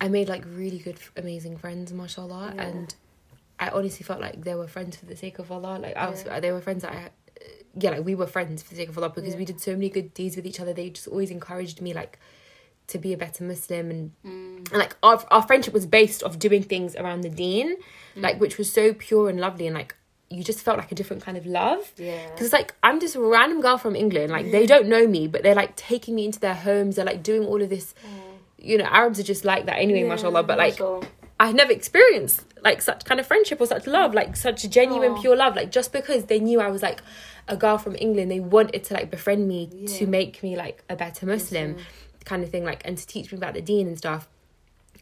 [0.00, 2.62] I made like really good amazing friends mashallah Yeah.
[2.62, 2.94] and
[3.60, 6.24] I honestly felt like they were friends for the sake of Allah like I was
[6.24, 6.40] Yeah.
[6.40, 7.10] they were friends that I
[7.78, 9.38] yeah like we were friends for the sake of Allah because Yeah.
[9.38, 12.18] we did so many good deeds with each other they just always encouraged me like
[12.88, 16.62] to be a better Muslim and and like our our friendship was based off doing
[16.62, 17.76] things around the deen,
[18.16, 18.22] mm.
[18.26, 19.94] like which was so pure and lovely and like
[20.28, 21.92] you just felt like a different kind of love.
[21.96, 22.24] Yeah.
[22.30, 25.28] Because it's like I'm just a random girl from England, like they don't know me,
[25.28, 26.96] but they're like taking me into their homes.
[26.96, 27.94] They're like doing all of this.
[28.04, 28.66] Mm.
[28.70, 30.42] You know, Arabs are just like that anyway, mashallah.
[30.42, 31.06] But like mashallah.
[31.40, 35.20] I never experienced like such kind of friendship or such love, like such genuine, Aw.
[35.22, 35.56] pure love.
[35.56, 37.00] Like just because they knew I was like
[37.48, 40.96] a girl from England, they wanted to like befriend me to make me like a
[40.96, 41.78] better Muslim,
[42.26, 44.28] kind of thing, like and to teach me about the deen and stuff.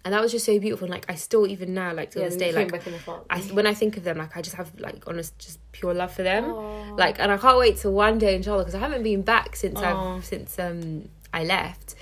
[0.05, 0.85] And that was just so beautiful.
[0.85, 3.01] And like I still even now, like to yeah, this day, like back in the
[3.01, 3.27] fuck.
[3.29, 6.13] I when I think of them, like I just have like honest, just pure love
[6.13, 6.45] for them.
[6.45, 6.95] Aw.
[6.95, 9.81] Like, and I can't wait till one day, inshallah, because I haven't been back since
[9.81, 10.17] Aw.
[10.17, 11.97] I've since um I left,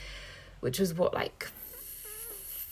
[0.61, 1.49] which was what like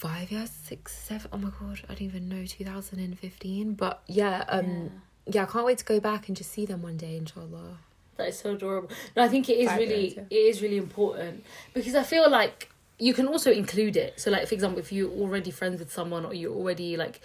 [0.04, 1.30] five years, six, seven.
[1.32, 3.72] Oh my god, I don't even know, two thousand and fifteen.
[3.72, 4.90] But yeah, um,
[5.26, 5.44] yeah.
[5.44, 7.78] I can't wait to go back and just see them one day, inshallah.
[8.18, 8.90] That is so adorable.
[9.16, 10.22] No, I think it is Five really years, yeah.
[10.38, 14.20] it is really important because I feel like you can also include it.
[14.20, 17.20] So like for example, if you're already friends with someone or you're already like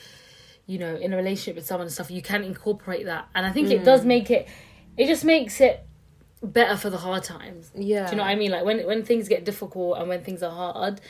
[0.65, 3.28] you know in a relationship with someone and stuff, you can incorporate that.
[3.36, 3.86] And I think it Mm.
[3.86, 4.48] does make it
[4.98, 5.86] it just makes it
[6.42, 7.72] better for the hard times.
[7.76, 8.52] Yeah, Do you know what I mean?
[8.52, 11.02] Like when when things get difficult and when things are hard,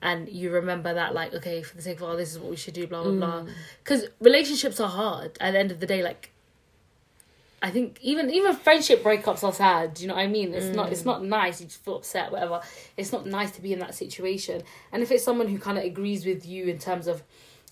[0.00, 2.56] and you remember that, like, okay, for the sake of all, this is what we
[2.56, 3.40] should do, blah blah blah.
[3.42, 3.50] Mm.
[3.82, 5.36] Because relationships are hard.
[5.40, 6.32] At the end of the day, like,
[7.60, 9.94] I think even even friendship breakups are sad.
[9.94, 10.54] Do you know what I mean?
[10.54, 11.60] It's not it's not nice.
[11.60, 12.60] You just feel upset, whatever.
[12.96, 14.62] It's not nice to be in that situation.
[14.92, 17.22] And if it's someone who kind of agrees with you in terms of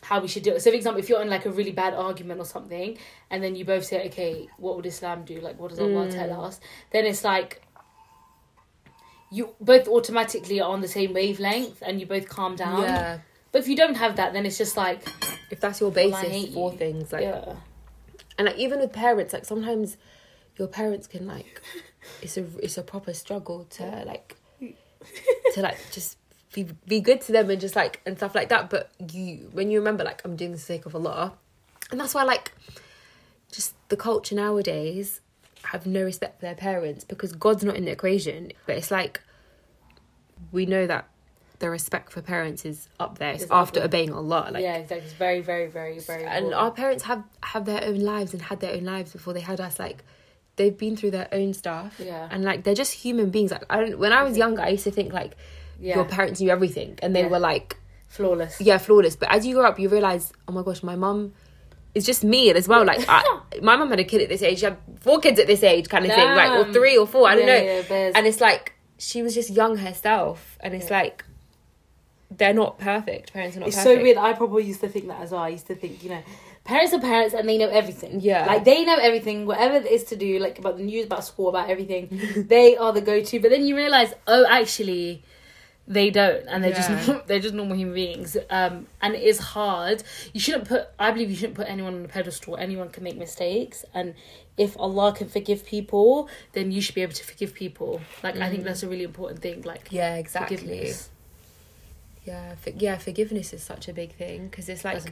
[0.03, 0.63] how we should do it.
[0.63, 2.99] So, for example, if you're in like a really bad argument or something,
[3.31, 5.41] and then you both say, "Okay, what would Islam do?
[5.41, 6.61] Like, what does Allah tell us?"
[6.91, 7.63] Then it's like
[9.31, 12.83] you both automatically are on the same wavelength, and you both calm down.
[12.83, 13.19] yeah.
[13.53, 15.09] But if you don't have that, then it's just like,
[15.51, 16.79] If that's your basis oh, hate for you.
[16.79, 17.55] things, like yeah,
[18.39, 19.97] and like even with parents like sometimes
[20.57, 21.61] your parents can like
[22.23, 24.37] it's a it's a proper struggle to like
[25.55, 26.19] to like just
[26.53, 29.71] be be good to them and just like and stuff like that but you when
[29.71, 31.33] you remember like i'm doing this for the sake of allah
[31.91, 32.53] and that's why like
[33.53, 35.21] just the culture nowadays
[35.67, 39.21] have no respect for their parents because god's not in the equation but it's like
[40.53, 41.09] we know that
[41.59, 43.87] the respect for parents is up there it's It's after there.
[43.87, 45.07] obeying allah like yeah, exactly.
[45.07, 46.25] It's very, very, very, very.
[46.25, 46.55] and important.
[46.63, 49.61] our parents have have their own lives and had their own lives before they had
[49.61, 50.05] us like
[50.57, 52.29] they've been through their own stuff Yeah.
[52.31, 54.85] and like they're just human beings like i don't when i was younger i used
[54.85, 55.35] to think like
[55.81, 57.29] yeah, your parents knew everything and they Yeah.
[57.29, 58.61] were like flawless.
[58.61, 61.33] yeah flawless but as you grow up you realize oh my gosh my mum
[61.97, 63.23] is just me and as well like I,
[63.63, 65.89] my mum had a kid at this age she had four kids at this age
[65.89, 68.41] kind of thing like or three or four i don't Yeah, know yeah, and it's
[68.41, 71.01] like she was just young herself and it's Yeah.
[71.01, 71.25] like
[72.39, 74.17] they're not perfect parents are not It's perfect so weird.
[74.19, 75.43] I probably used to think that as well.
[75.43, 76.23] I used to think, you know,
[76.65, 78.21] parents are parents and they know everything.
[78.21, 78.45] Yeah.
[78.47, 81.49] Like they know everything, whatever it is to do, like about the news, about school,
[81.49, 82.05] about everything.
[82.49, 83.41] they are the go to.
[83.41, 85.23] But then you realise, oh, actually,
[85.89, 87.05] they don't, and they're Yeah.
[87.05, 88.37] just they're just normal human beings.
[88.51, 90.03] Um, and it is hard.
[90.33, 90.89] You shouldn't put.
[90.99, 92.57] I believe you shouldn't put anyone on a pedestal.
[92.57, 94.15] Anyone can make mistakes, and
[94.57, 98.01] if Allah can forgive people, then you should be able to forgive people.
[98.23, 99.63] Like I think that's a really important thing.
[99.63, 101.11] Like yeah exactly forgiveness.
[102.25, 105.03] Yeah, for, yeah, forgiveness is such a big thing because it's like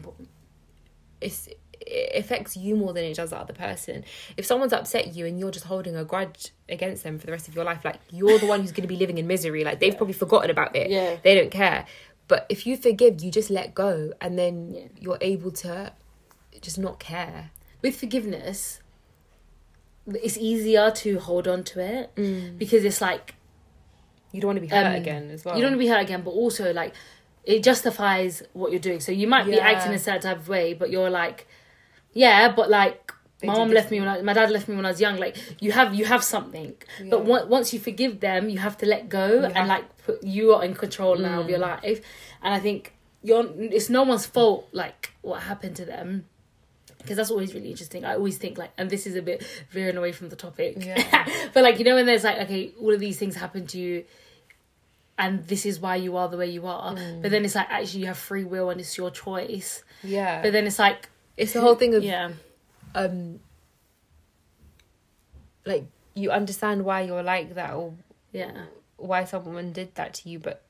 [1.20, 1.48] it's
[1.86, 4.04] it affects you more than it does the other person.
[4.36, 7.46] If someone's upset you and you're just holding a grudge against them for the rest
[7.48, 9.64] of your life, like you're the one who's going to be living in misery.
[9.64, 9.98] Like they've Yeah.
[9.98, 10.90] probably forgotten about it.
[10.90, 11.16] Yeah.
[11.22, 11.84] They don't care.
[12.26, 14.82] But if you forgive, you just let go, and then Yeah.
[14.98, 15.92] you're able to
[16.62, 17.50] just not care.
[17.82, 18.80] with forgiveness
[20.06, 23.34] it's easier to hold on to it because it's like
[24.32, 25.54] You don't want to be hurt Um, again as well.
[25.56, 26.92] you don't want to be hurt again but also like
[27.44, 30.72] it justifies what you're doing so you might be acting a certain type of way
[30.74, 31.46] but you're like
[32.14, 34.86] yeah but like They my mom left me when I, my dad left me when
[34.86, 35.16] I was young.
[35.18, 36.74] Like you have you have something,
[37.10, 37.34] but Yeah.
[37.34, 40.54] on- once you forgive them, you have to let go have- and like put, you
[40.54, 41.82] are in control now of your Mm.
[41.82, 42.00] life.
[42.42, 42.92] And I think
[43.22, 43.44] you're
[43.76, 46.24] it's no one's fault like what happened to them
[46.98, 48.02] because that's always really interesting.
[48.04, 49.38] I always think like, and this is a bit
[49.70, 51.02] veering away from the topic, Yeah.
[51.54, 54.04] but like you know when there's like okay, all of these things happen to you.
[55.16, 56.92] And this is why you are the way you are.
[56.94, 57.22] Mm.
[57.22, 59.84] But then it's like actually you have free will and it's your choice.
[60.02, 60.42] Yeah.
[60.42, 62.30] But then it's like it's the whole thing of yeah,
[62.94, 63.40] um
[65.64, 67.94] like you understand why you're like that or
[68.32, 68.66] yeah,
[68.96, 70.63] why someone did that to you but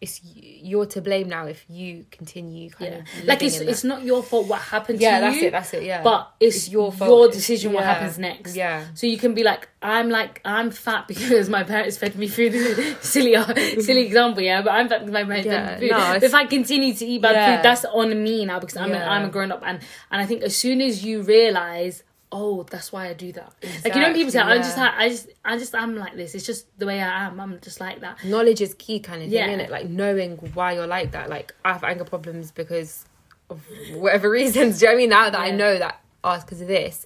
[0.00, 2.98] it's you're to blame now if you continue kind yeah.
[3.20, 5.48] of Like it's it's not your fault what happened yeah to that's you.
[5.48, 8.56] it that's it yeah but it's, your your fault, your It's- decision what happens next.
[8.56, 12.28] yeah So you can be like, I'm like, I'm fat because my parents fed me
[12.28, 12.52] food.
[12.52, 13.44] This is silly, uh,
[13.80, 14.62] silly example, yeah.
[14.62, 15.96] But I'm fat because my parents Yeah, fed me food.
[15.98, 18.98] no, if I continue to eat bad food, that's on me now because I'm a.
[18.98, 19.80] I'm a grown up, and
[20.10, 23.52] and I think as soon as you realize, oh, that's why I do that.
[23.84, 24.94] Like you know, people say, Exactly, I just, yeah.
[24.96, 26.34] I just, I just, I'm like this.
[26.36, 27.40] It's just the way I am.
[27.40, 28.22] I'm just like that.
[28.24, 29.48] knowledge is key kind of thing Yeah.
[29.48, 33.04] isn't it like knowing why you're like that like I have anger problems because
[33.48, 33.60] of
[33.94, 36.44] whatever reasons do you know what I mean now that I know that oh it's
[36.44, 37.04] because of this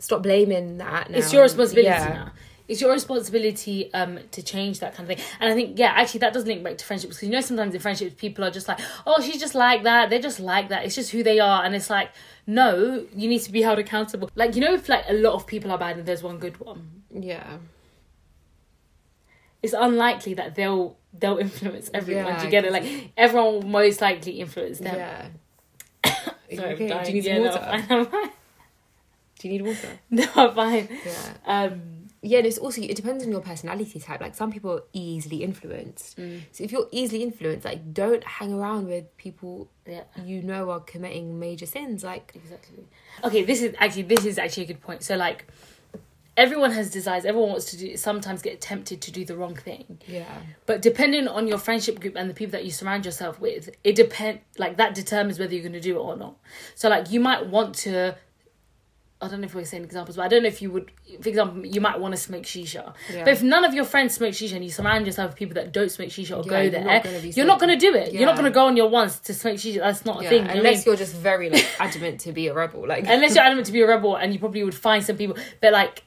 [0.00, 1.18] stop blaming that now.
[1.18, 2.08] it's your responsibility Yeah.
[2.08, 2.32] now.
[2.68, 5.24] It's your responsibility um to change that kind of thing.
[5.40, 7.74] And I think yeah, actually that does link back to friendships because you know sometimes
[7.74, 10.10] in friendships people are just like, oh, she's just like that.
[10.10, 10.84] They're just like that.
[10.84, 12.10] It's just who they are, and it's like,
[12.46, 14.30] no, you need to be held accountable.
[14.34, 16.58] Like you know, if like a lot of people are bad and there's one good
[16.60, 17.58] one, yeah
[19.62, 22.26] it's unlikely that they'll they'll influence everyone.
[22.26, 22.72] Yeah, do you get it?
[22.72, 24.96] Like everyone will most likely influence them.
[24.96, 25.26] yeah
[26.54, 28.30] Sorry, Okay, do you need Yeah, water No, I'm fine.
[29.38, 30.88] do you need water No, I'm fine.
[31.04, 34.70] yeah Um, yeah and it's also it depends on your personality type like some people
[34.72, 36.40] are easily influenced Mm.
[36.52, 40.04] so if you're easily influenced like don't hang around with people yeah.
[40.24, 42.84] you know are committing major sins like Exactly.
[43.24, 45.02] Okay, this is actually this is actually a good point.
[45.02, 45.46] So like
[46.36, 49.98] everyone has desires, everyone wants to do sometimes get tempted to do the wrong thing.
[50.06, 50.24] yeah
[50.66, 53.94] But depending on your friendship group and the people that you surround yourself with, it
[53.96, 56.36] depend like that determines whether you're gonna do it or not.
[56.74, 58.16] So like you might want to
[59.22, 61.28] I don't know if we're saying examples, but I don't know if you would for
[61.28, 62.94] example, you might want to smoke shisha.
[63.12, 63.24] Yeah.
[63.24, 65.72] But if none of your friends smoke shisha and you surround yourself with people that
[65.72, 68.12] don't smoke shisha or Yeah, go you're there, you're not gonna do it.
[68.12, 69.78] You're not gonna go on your once to smoke shisha.
[69.78, 70.38] That's not a yeah thing.
[70.38, 70.82] you know what I unless mean?
[70.86, 73.82] you're just very like adamant to be a rebel like unless you're adamant to be
[73.82, 76.04] a rebel and you probably would find some people but like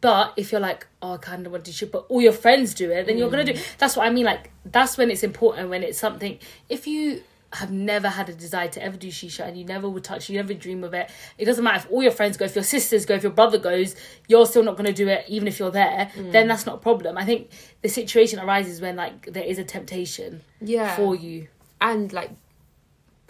[0.00, 2.74] but if you're like oh i kind of want to do but all your friends
[2.74, 3.32] do it then you're mm.
[3.32, 6.86] gonna do that's what i mean like that's when it's important when it's something if
[6.86, 7.22] you
[7.54, 10.36] have never had a desire to ever do shisha and you never would touch you
[10.36, 11.10] never dream of it.
[11.38, 13.58] It doesn't matter if all your friends go if your sisters go if your brother
[13.58, 13.94] goes
[14.28, 16.78] you're still not going to do it even if you're there then that's not a
[16.78, 17.18] problem.
[17.18, 17.50] I think
[17.82, 20.96] the situation arises when like there is a temptation yeah.
[20.96, 21.48] for you.
[21.80, 22.30] And like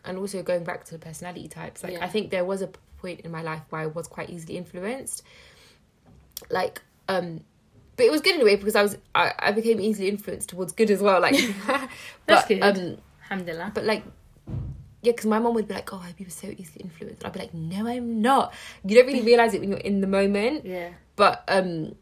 [0.04, 2.04] and also going back to the personality types like Yeah.
[2.04, 2.68] i think there was a
[2.98, 5.22] point in my life where i was quite easily influenced.
[6.50, 7.40] Like um
[7.96, 10.48] but it was good in a way because i was i, I became easily influenced
[10.48, 11.34] towards good as well like
[11.66, 11.88] That's
[12.26, 12.62] but good.
[12.62, 12.98] um
[13.32, 14.04] alhamdulillah but like
[15.04, 17.40] yeah, because my mom would be like, "Oh, I be so easily influenced." I'd be
[17.40, 18.54] like, "No, I'm not."
[18.86, 20.64] You don't really realize it when you're in the moment.
[20.76, 21.96] yeah But um,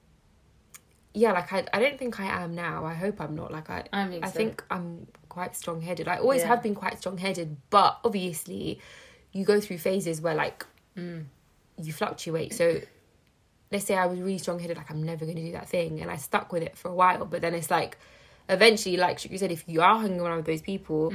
[1.15, 2.85] yeah, like I, I don't think I am now.
[2.85, 3.51] I hope I'm not.
[3.51, 4.37] Like I, I think I so.
[4.37, 6.09] think I'm quite strong headed.
[6.09, 6.49] I always Yeah.
[6.49, 8.81] have been quite strong headed, but obviously,
[9.33, 11.25] you go through phases where like Mm.
[11.83, 12.53] you fluctuate.
[12.53, 12.83] So
[13.73, 16.03] let's say I was really strong headed, like I'm never going to do that thing,
[16.03, 17.25] and I stuck with it for a while.
[17.25, 17.97] But then it's like,
[18.51, 21.13] eventually, like you said, if you are hanging around with those people,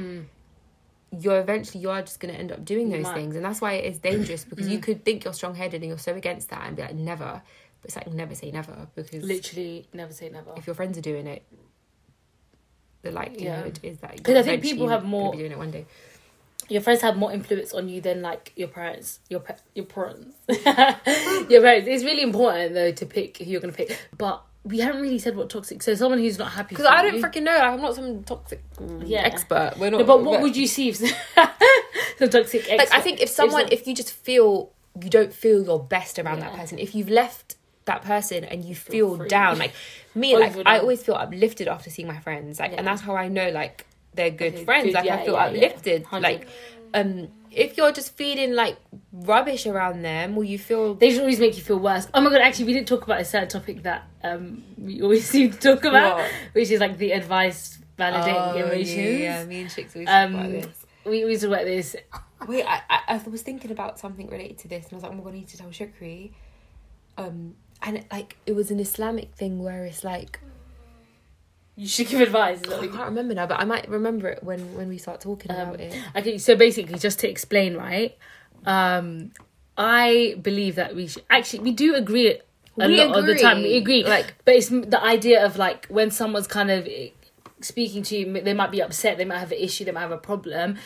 [1.20, 2.92] you're eventually you are just going to end up doing Mm.
[2.96, 3.06] Those.
[3.06, 3.14] Mm.
[3.14, 5.88] things, and that's why it is dangerous because you could think you're strong headed and
[5.88, 7.40] you're so against that and be like never,
[7.80, 11.02] but it's like never say never because literally never say never if your friends are
[11.02, 11.42] doing it,
[13.02, 15.70] the likelihood is that 'Cause you're I think people have more- be doing it one
[15.70, 15.86] day.
[16.68, 20.34] your friends have more influence on you than like your parents your pa- your parents
[20.48, 25.00] your parents it's really important though to pick who you're gonna pick but we haven't
[25.00, 27.22] really said what toxic so someone who's not happy Because I don't you.
[27.22, 27.52] freaking know.
[27.52, 28.60] Like, I'm not some toxic
[29.04, 29.20] Yeah.
[29.20, 29.74] expert.
[29.78, 29.98] We're not.
[30.00, 30.96] no, but what would you see if
[32.18, 32.92] some toxic expert, like?
[32.92, 36.40] I think if someone, some- if you just feel you don't feel your best around
[36.40, 39.28] that person, if you've left that person and you feel free.
[39.28, 39.72] down, like
[40.14, 40.56] me, like.
[40.66, 43.86] I always feel uplifted after seeing my friends, like, and that's how I know like
[44.14, 44.84] they're good Okay, friends.
[44.86, 45.66] good, Like yeah, I feel yeah, yeah.
[45.66, 46.22] uplifted, 100.
[46.22, 46.48] like.
[46.94, 48.76] um if you're just feeling like
[49.12, 52.06] rubbish around them or you feel They should always make you feel worse.
[52.14, 55.24] Oh my god, actually, we didn't talk about a certain topic that um, we always
[55.34, 56.30] seem to talk about, What?
[56.52, 58.88] which is like the advice validating Oh, emotions.
[58.96, 60.86] yeah, yeah, me and chicks always talk about Um, this.
[61.06, 61.96] we we talk about this.
[62.46, 65.12] Wait, I, I I was thinking about something related to this, and I was like,
[65.12, 66.32] "Oh my god, I need to tell Shukri."
[67.16, 70.40] Um, and it, like it was an Islamic thing where it's like
[71.76, 72.62] You should give advice.
[72.62, 75.50] is I can't remember now, but I might remember it when when we start talking
[75.52, 75.94] Um, about it.
[76.16, 78.16] Okay, so basically, just to explain, right?
[78.64, 79.32] Um,
[79.76, 82.28] I believe that we should actually we do agree
[82.78, 83.58] a We lot of the time.
[83.62, 86.88] We agree, agree, like- but it's the idea of like when someone's kind of
[87.60, 90.12] speaking to you, they might be upset, they might have an issue, they might have
[90.12, 90.76] a problem.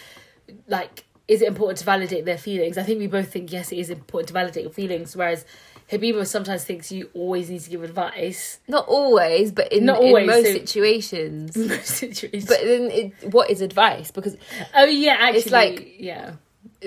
[0.66, 2.76] Like, is it important to validate their feelings?
[2.78, 5.16] I think we both think yes, it is important to validate your feelings.
[5.16, 5.45] Whereas
[5.91, 8.61] Habiba sometimes thinks you always need to give advice.
[8.68, 11.57] Not always, but in, Not in most so- situations.
[11.57, 12.47] most situations.
[12.47, 14.11] but then, it, what is advice?
[14.11, 14.36] Because
[14.74, 16.32] oh yeah, actually, It's like- yeah,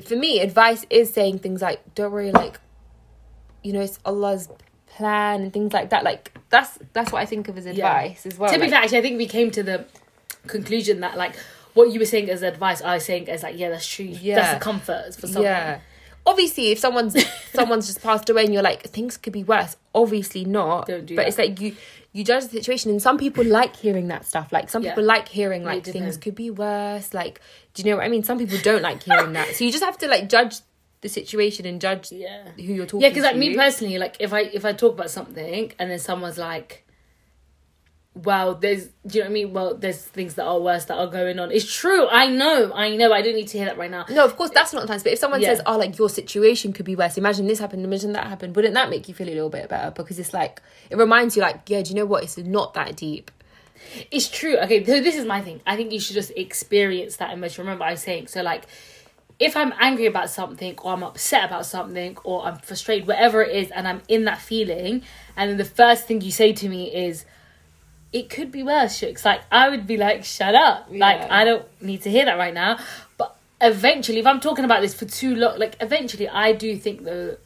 [0.05, 2.59] for me, advice is saying things like, "Don't worry, like,
[3.61, 4.47] you know, it's Allah's
[4.87, 8.37] plan and things like that." Like that's that's what I think of as advice as
[8.37, 8.51] well.
[8.53, 9.85] be like- actually, I think we came to the
[10.47, 11.35] conclusion that like
[11.73, 14.05] what you were saying as advice, I was saying as like, yeah, that's true.
[14.05, 14.35] Yeah.
[14.35, 15.43] That's a comfort for someone.
[15.43, 15.79] Yeah.
[16.25, 17.15] Obviously, if someone's
[17.53, 20.87] someone's just passed away and you're like things could be worse, obviously not.
[20.87, 21.27] Don't do but that.
[21.29, 21.75] it's like you
[22.13, 24.51] you judge the situation, and some people like hearing that stuff.
[24.51, 24.91] Like some Yeah.
[24.91, 27.13] people like hearing like things could be worse.
[27.13, 27.41] Like,
[27.73, 28.23] do you know what I mean?
[28.23, 29.55] Some people don't like hearing that.
[29.55, 30.55] So you just have to like judge
[31.01, 32.49] the situation and judge Yeah.
[32.55, 33.01] who you're talking.
[33.01, 35.99] Yeah, because like me personally, like if I if I talk about something and then
[35.99, 36.85] someone's like,
[38.15, 39.53] "Well, there's," do you know what I mean?
[39.53, 41.51] Well, there's things that are worse that are going on.
[41.51, 42.07] It's true.
[42.09, 42.71] I know.
[42.73, 43.11] I know.
[43.11, 44.05] I don't need to hear that right now.
[44.09, 45.03] No, of course that's not nice.
[45.03, 45.49] But if someone Yeah.
[45.49, 48.55] says, "Oh, like your situation could be worse," imagine this happened, imagine that happened.
[48.55, 49.91] Wouldn't that make you feel a little bit better?
[49.91, 52.23] Because it's like it reminds you, like, yeah, do you know what?
[52.23, 53.31] It's not that deep.
[54.11, 54.57] It's true.
[54.57, 55.61] Okay, so this is my thing.
[55.65, 57.65] I think you should just experience that emotion.
[57.65, 58.41] Remember, I was saying so.
[58.41, 58.63] Like,
[59.39, 63.55] if I'm angry about something, or I'm upset about something, or I'm frustrated, whatever it
[63.55, 65.01] is, and I'm in that feeling,
[65.35, 67.25] and then the first thing you say to me is,
[68.13, 69.25] "It could be worse." Shooks.
[69.25, 71.27] Like, I would be like, "Shut up!" Like, Yeah.
[71.29, 72.77] I don't need to hear that right now.
[73.17, 77.03] But eventually, if I'm talking about this for too long, like, eventually, I do think
[77.03, 77.37] though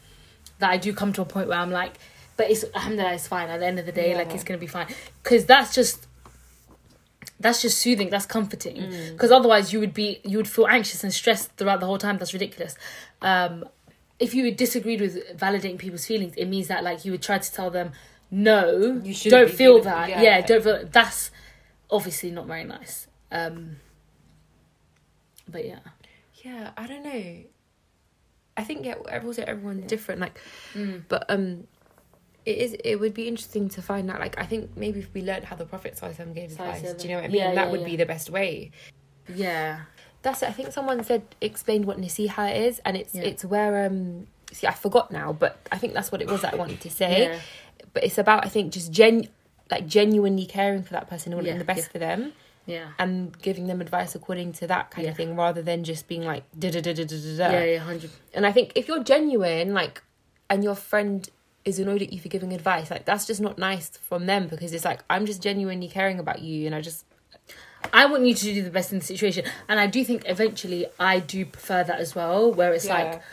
[0.59, 1.93] that I do come to a point where I'm like,
[2.35, 3.49] but it's alhamdulillah, it's fine.
[3.49, 4.87] At the end of the day, like it's gonna be fine.
[5.23, 6.07] Because that's just
[7.39, 8.09] that's just soothing.
[8.09, 8.77] That's comforting.
[8.77, 9.11] Mm.
[9.11, 12.17] Because otherwise, you would be you would feel anxious and stressed throughout the whole time.
[12.17, 12.75] That's ridiculous.
[13.21, 13.65] Um,
[14.19, 17.37] if you would disagreed with validating people's feelings, it means that like you would try
[17.37, 17.91] to tell them,
[18.31, 20.09] no, You shouldn't don't feel feeling- that.
[20.09, 20.21] yeah.
[20.21, 20.41] Yeah.
[20.41, 20.85] don't feel.
[20.91, 21.31] That's
[21.89, 23.07] obviously not very nice.
[23.31, 23.77] Um,
[25.47, 25.79] but yeah,
[26.43, 27.43] Yeah, I don't know.
[28.57, 30.19] I think yeah, also everyone's different.
[30.21, 30.39] Like,
[30.73, 31.03] Mm.
[31.07, 31.67] but um,
[32.45, 32.75] it is.
[32.83, 34.19] It would be interesting to find out.
[34.19, 37.07] Like, I think maybe if we learned how the Prophet Sallallahu gave advice, Sallallahu do
[37.07, 37.37] you know what I mean?
[37.41, 37.85] Yeah, that yeah, would yeah.
[37.85, 38.71] be the best way.
[39.33, 39.81] yeah,
[40.23, 40.49] That's it.
[40.49, 43.23] I think someone said explained what nasiha is, and it's Yeah.
[43.23, 44.27] it's where um.
[44.53, 46.89] See, I forgot now, but I think that's what it was that I wanted to
[46.89, 47.37] say.
[47.97, 49.27] But it's about I think just gen
[49.71, 51.91] like genuinely caring for that person and wanting Yeah, the best yeah.
[51.93, 52.33] for them.
[52.67, 55.11] yeah, and giving them advice according to that kind Yeah.
[55.11, 57.79] of thing rather than just being like da da da da da da yeah, yeah,
[57.79, 58.11] hundred.
[58.35, 60.03] And I think if you're genuine, like,
[60.47, 61.27] and your friend
[61.65, 64.71] is annoyed at you for giving advice, like that's just not nice from them because
[64.73, 67.03] it's like I'm just genuinely caring about you, and I just
[67.91, 70.85] I want you to do the best in the situation, and I do think eventually
[70.99, 73.23] I do prefer that as well, where it's like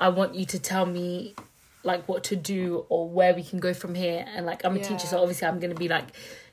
[0.00, 1.34] I want you to tell me
[1.82, 4.24] like what to do or where we can go from here.
[4.34, 6.06] And like I'm a teacher, so obviously I'm gonna be like,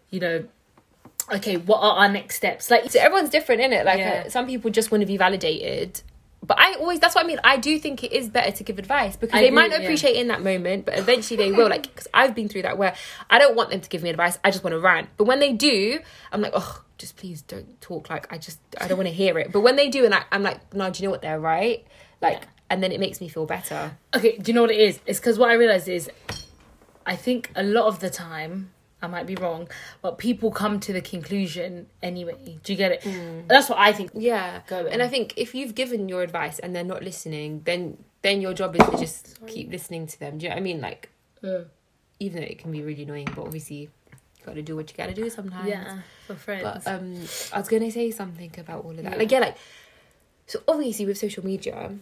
[0.09, 0.45] you know,
[1.33, 2.71] okay, what are our next steps?
[2.71, 3.85] Like so everyone's different in it.
[3.85, 4.23] Like Yeah.
[4.25, 6.01] uh, some people just want to be validated.
[6.43, 7.39] But I always, that's what I mean.
[7.43, 9.87] I do think it is better to give advice because I they might not yeah.
[9.87, 11.67] appreciate it in that moment, but eventually they will.
[11.67, 12.93] Like, because I've been through that where
[13.29, 14.37] I don't want them to give me advice.
[14.43, 15.09] I just want to rant.
[15.17, 15.99] But when they do,
[16.31, 18.09] I'm like, oh, just please don't talk.
[18.11, 19.51] Like, I just, I don't want to hear it.
[19.51, 21.23] But when they do, and I, I'm like, no, do you know what?
[21.23, 21.85] They're right.
[22.21, 22.45] Like, Yeah.
[22.69, 23.97] And then it makes me feel better.
[24.15, 24.99] okay, do you know what it is?
[25.05, 26.09] It's because what I realized is
[27.05, 29.69] I think a lot of the time I might be wrong,
[30.01, 32.59] but people come to the conclusion anyway.
[32.63, 33.47] Do you get it?
[33.47, 34.11] That's what I think.
[34.13, 34.61] Yeah.
[34.69, 38.53] And I think if you've given your advice and they're not listening, then then your
[38.53, 40.39] job is to just keep listening to them.
[40.39, 40.81] Do you know what I mean?
[40.81, 41.09] Like,
[42.19, 44.97] even though it can be really annoying, but obviously, you got to do what you
[44.97, 45.69] got to do sometimes.
[45.69, 46.63] Yeah, for friends.
[46.63, 47.15] But um,
[47.53, 49.13] I was gonna say something about all of that.
[49.13, 49.17] Yeah.
[49.17, 49.57] Like, yeah, like
[50.47, 51.93] so obviously with social media,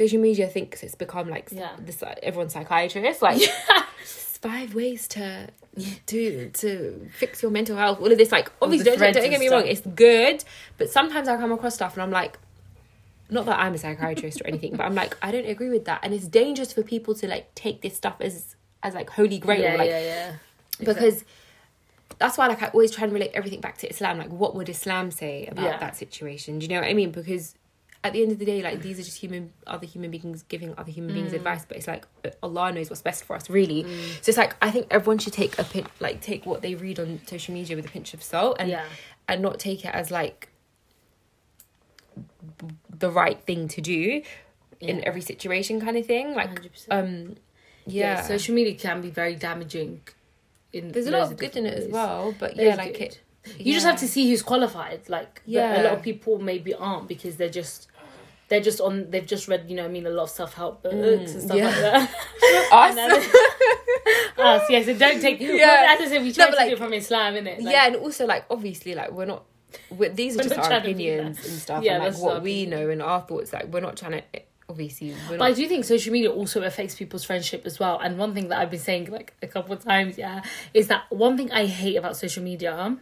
[0.00, 1.70] social media thinks it's become like Yeah.
[1.78, 3.22] this everyone's psychiatrist.
[3.22, 3.40] Like,
[4.04, 5.48] five ways to
[6.06, 8.00] do to fix your mental health.
[8.00, 10.44] All of this, like, obviously, don't, don't get me wrong, it's good.
[10.78, 12.38] But sometimes I come across stuff and I'm like.
[13.30, 16.00] Not that I'm a psychiatrist or anything, but I'm like I don't agree with that,
[16.02, 19.62] and it's dangerous for people to like take this stuff as as like holy grail,
[19.62, 20.32] yeah, like yeah, yeah.
[20.78, 21.24] because
[22.18, 24.18] that's why like I always try and relate everything back to Islam.
[24.18, 25.78] Like, what would Islam say about Yeah.
[25.78, 26.58] that situation?
[26.58, 27.12] Do you know what I mean?
[27.12, 27.54] Because
[28.04, 30.74] at the end of the day, like these are just human, other human beings giving
[30.76, 31.36] other human beings mm.
[31.36, 31.64] advice.
[31.66, 33.84] But it's like uh, Allah knows what's best for us, really.
[33.84, 34.22] Mm.
[34.22, 37.00] So it's like I think everyone should take a pin, like take what they read
[37.00, 38.84] on social media with a pinch of salt, and yeah.
[39.26, 40.50] and not take it as like
[42.90, 44.22] the right thing to do
[44.80, 46.34] in every situation, kind of thing.
[46.34, 46.86] Like, 100%.
[46.90, 47.36] um,
[47.86, 48.16] yeah.
[48.16, 50.02] yeah, social media can be very damaging.
[50.72, 52.34] In there's a lot of good in it as well.
[52.38, 53.02] But yeah, like good.
[53.02, 53.20] it.
[53.58, 55.08] You just have to see who's qualified.
[55.08, 55.82] Like, yeah, Yeah.
[55.82, 57.88] a lot of people maybe aren't because they're just.
[58.48, 59.10] They're just on.
[59.10, 61.56] They've just read, you know, I mean, a lot of self help books and stuff
[61.56, 61.66] Mm, yeah.
[61.66, 62.72] like that.
[62.72, 62.94] Us.
[62.94, 63.10] Then-
[64.38, 64.82] Us, yeah.
[64.82, 65.40] So don't take.
[65.40, 65.86] Yeah.
[65.96, 67.62] As I said, we try No, to but, do it from Islam, innit?
[67.62, 69.44] Like, yeah, and also like obviously like we're not.
[69.90, 72.42] We're, these are just our trying to be opinions and stuff, Yeah, and like what
[72.42, 73.52] we know and our thoughts.
[73.52, 74.22] Like we're not trying to.
[74.68, 77.98] Obviously, we're But I do think social media also affects people's friendship as well.
[77.98, 80.42] And one thing that I've been saying like a couple of times, yeah,
[80.72, 82.96] is that one thing I hate about social media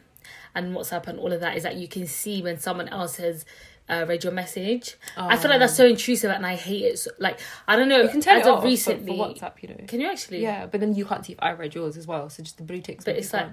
[0.54, 3.44] and WhatsApp and all of that is that you can see when someone else has
[3.88, 4.96] uh, read your message.
[5.16, 6.98] I feel like that's so intrusive and I hate it.
[6.98, 8.02] So, like I don't know.
[8.02, 9.16] You can turn as it of off recently.
[9.16, 9.76] for, WhatsApp, you know.
[9.86, 10.40] Can you actually?
[10.42, 12.30] Yeah, but then you can't see if I read yours as well.
[12.30, 13.04] So just the blue ticks.
[13.04, 13.48] But it's like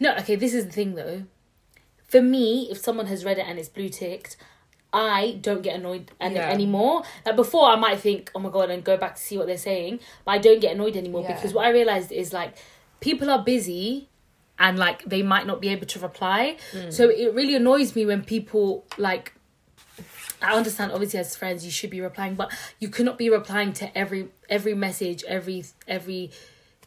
[0.00, 0.14] no.
[0.16, 1.24] Okay, this is the thing though.
[2.08, 4.36] For me, if someone has read it and it's blue ticked.
[4.94, 6.50] I don't get annoyed any- Yeah.
[6.50, 7.02] anymore.
[7.24, 9.56] Like before, I might think, "Oh my god," and go back to see what they're
[9.56, 10.00] saying.
[10.26, 11.32] But I don't get annoyed anymore Yeah.
[11.34, 12.56] because what I realized is like
[13.00, 14.10] people are busy
[14.58, 16.56] and like they might not be able to reply.
[16.72, 16.92] Mm.
[16.92, 19.32] So it really annoys me when people like.
[20.42, 20.92] I understand.
[20.92, 24.74] Obviously, as friends, you should be replying, but you cannot be replying to every every
[24.74, 26.30] message, every every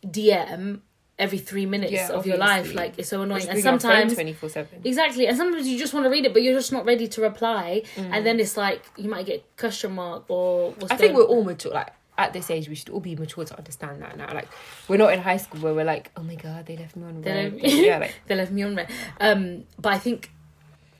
[0.05, 0.79] DM,
[1.17, 2.73] every three minutes Yeah, of your life.
[2.73, 3.43] Like it's so annoying.
[3.43, 4.81] And bring our phone sometimes 24 7.
[4.83, 7.21] Exactly, and sometimes you just want to read it, but you're just not ready to
[7.21, 10.71] reply, and then it's like you might get question mark or.
[10.71, 11.71] What's I think we're all mature.
[11.73, 14.33] Like at this age, we should all be mature to understand that now.
[14.33, 14.47] Like
[14.87, 17.21] we're not in high school where we're like, oh my god, they left me on
[17.21, 17.61] They red.
[17.61, 18.89] yeah, like they left me on red.
[19.19, 20.31] Um, but I think,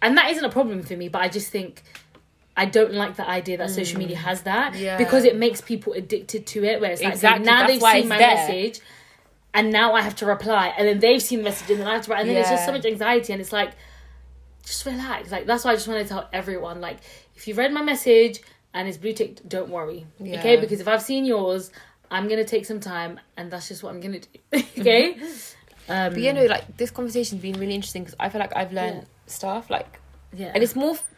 [0.01, 1.07] and that isn't a problem for me.
[1.09, 1.83] But I just think
[2.57, 4.79] I don't like the idea that social media has that Mm.
[4.79, 4.97] Yeah.
[4.97, 6.79] because it makes people addicted to it.
[6.81, 8.35] Where it's like Exactly, now that's they've seen my there.
[8.35, 8.79] message,
[9.53, 11.93] and now I have to reply, and then they've seen the message, and then I
[11.95, 13.71] have to reply, and then it's just so much anxiety, and it's like.
[14.63, 15.31] Just relax.
[15.31, 16.81] Like that's why I just want to tell everyone.
[16.81, 16.97] Like,
[17.35, 18.41] if you've read my message
[18.73, 20.07] and it's blue ticked, don't worry.
[20.19, 20.39] Yeah.
[20.39, 21.69] Okay, because if I've seen yours,
[22.09, 24.63] I'm gonna take some time, and that's just what I'm gonna do.
[24.79, 25.17] okay.
[25.87, 28.73] Um, But you know, like this conversation's been really interesting because I feel like I've
[28.73, 29.07] learned Yeah.
[29.27, 29.69] stuff.
[29.69, 29.99] Like,
[30.35, 30.93] yeah, and it's more.
[30.95, 31.11] f-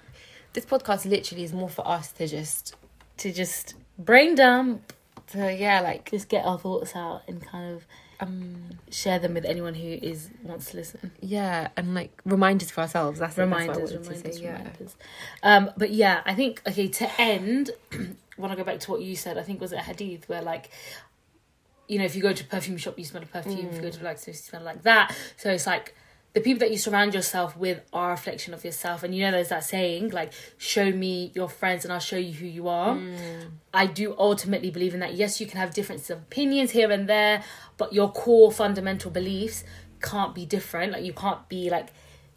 [0.57, 2.75] This podcast literally is more for us to just,
[3.17, 4.91] to just brain dump,
[5.27, 7.85] to yeah, like just get our thoughts out and kind of
[8.19, 11.11] um, share them with anyone who is wants to listen.
[11.21, 13.19] yeah, and like reminders for ourselves.
[13.19, 14.57] That's it, that's what I Reminders, to reminders, say, yeah.
[14.57, 14.95] reminders.
[15.43, 17.69] Um, but yeah, I think okay to end.
[18.37, 20.71] when I go back to what you said, I think was a hadith where like.
[21.87, 23.67] You know, if you go to a perfume shop, you smell a perfume.
[23.67, 25.15] If you go to like, you smell like that.
[25.37, 25.95] So it's like
[26.37, 29.01] the people that you surround yourself with are a reflection of yourself.
[29.01, 32.31] And you know, there's that saying like, "Show me your friends, and I'll show you
[32.31, 33.53] who you are." Mm.
[33.73, 35.15] I do ultimately believe in that.
[35.15, 37.43] Yes, you can have differences of opinions here and there,
[37.77, 39.63] but your core fundamental beliefs
[39.99, 40.91] can't be different.
[40.91, 41.87] Like you can't be like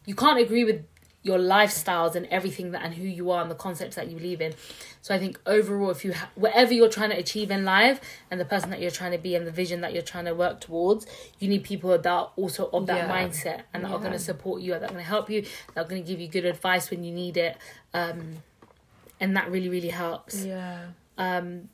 [0.06, 0.82] you can't agree with
[1.22, 4.40] your lifestyles and everything that and who you are and the concepts that you believe
[4.40, 4.54] in.
[5.02, 8.00] So I think overall, if you ha- whatever you're trying to achieve in life
[8.30, 10.34] and the person that you're trying to be and the vision that you're trying to
[10.34, 11.06] work towards,
[11.38, 13.08] you need people that are also of that Yeah.
[13.28, 15.42] mindset and that are going to support you, that are going to help you,
[15.74, 17.56] that are going to give you good advice when you need it.
[17.92, 18.36] Um,
[19.20, 20.42] and that really, really helps.
[20.44, 20.86] Yeah.
[21.18, 21.68] Um,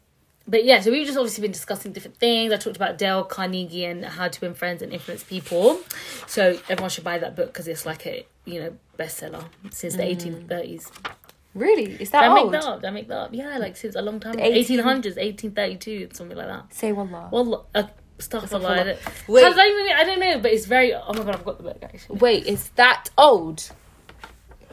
[0.49, 2.53] but yeah, so we've just obviously been discussing different things.
[2.53, 5.81] I talked about Dale Carnegie and how to win friends and influence people.
[6.27, 10.05] So everyone should buy that book because it's like a you know bestseller since the
[10.05, 10.91] eighteen thirties.
[11.55, 11.93] Really?
[11.93, 12.81] Is Did that I make that up?
[12.83, 13.31] Did I make that up?
[13.33, 14.39] Yeah, like since a long time.
[14.39, 16.73] Eighteen hundreds, eighteen thirty two, something like that.
[16.73, 17.29] Say wallah.
[17.33, 17.85] Well, uh,
[18.19, 18.79] stuff a lot.
[18.79, 19.43] Astaghfirullah.
[19.43, 19.97] How does that even?
[19.97, 20.95] I don't know, but it's very.
[20.95, 22.19] Oh my god, I've got the book actually.
[22.19, 23.71] Wait, is that old?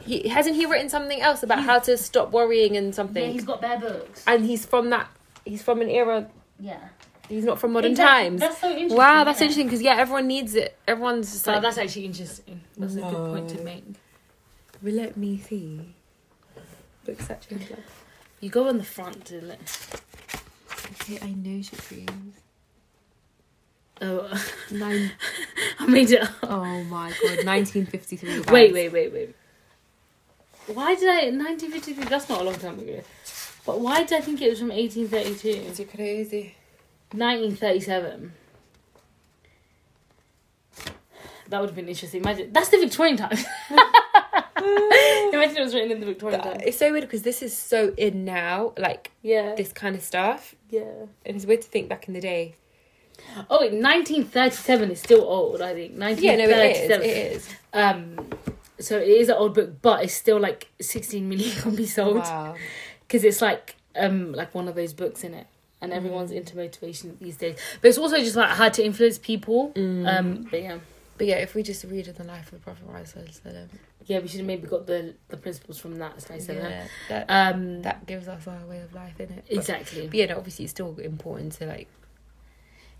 [0.02, 3.24] He hasn't he written something else about how to stop worrying and something?
[3.24, 4.22] Yeah, he's got bare books.
[4.26, 5.08] and he's from that.
[5.46, 6.28] He's from an era.
[6.60, 6.80] Yeah.
[7.28, 8.28] He's not from modern Exactly.
[8.30, 8.40] times.
[8.40, 8.96] That's so interesting.
[8.98, 10.76] wow, that's isn't interesting because yeah, everyone needs it.
[10.86, 12.60] Everyone's just So like, that's actually interesting.
[12.76, 13.62] That's a good point to No.
[13.64, 13.84] make.
[14.82, 15.94] well, let me see.
[17.06, 17.82] Books that change lives.
[18.40, 19.60] You go on the front to let.
[21.00, 22.34] Okay, I know Supremes.
[24.02, 25.12] Oh, Nine.
[25.78, 26.30] I made it up.
[26.42, 28.40] Oh my god, 1953.
[28.52, 29.36] Wait, wait, wait, wait.
[30.66, 32.04] Why did I 1953?
[32.04, 33.02] That's not a long time ago.
[33.66, 35.48] But why did I think it was from 1832?
[35.70, 36.54] Is it crazy?
[37.14, 38.32] 1937.
[41.48, 42.22] That would have been interesting.
[42.22, 43.36] Imagine that's the Victorian time.
[45.32, 46.60] Imagine it was written in the Victorian time.
[46.64, 50.54] It's so weird because this is so in now, like Yeah, this kind of stuff.
[50.70, 50.80] yeah.
[51.26, 52.56] And it's weird to think back in the day.
[53.50, 55.60] Oh, wait, 1937 is still old.
[55.60, 56.88] I think Yeah, no, it is.
[56.90, 57.02] 1937.
[57.02, 57.48] It is.
[57.72, 58.30] Um,
[58.80, 62.16] so it is an old book, but it's still like 16 million copies sold.
[62.18, 62.54] Wow.
[63.06, 65.46] because it's like um like one of those books in it
[65.84, 67.56] and everyone's into motivation these days.
[67.80, 69.72] But it's also just like how to influence people.
[69.76, 70.78] Um but yeah.
[71.16, 73.68] But yeah, if we just read the life of the Prophet Muhammad
[74.06, 76.20] yeah we should have maybe got the the principles from that.
[76.20, 79.44] So I said yeah, that um that gives us our way of life in it.
[79.48, 80.06] exactly.
[80.06, 81.88] But yeah, no, obviously it's still important to like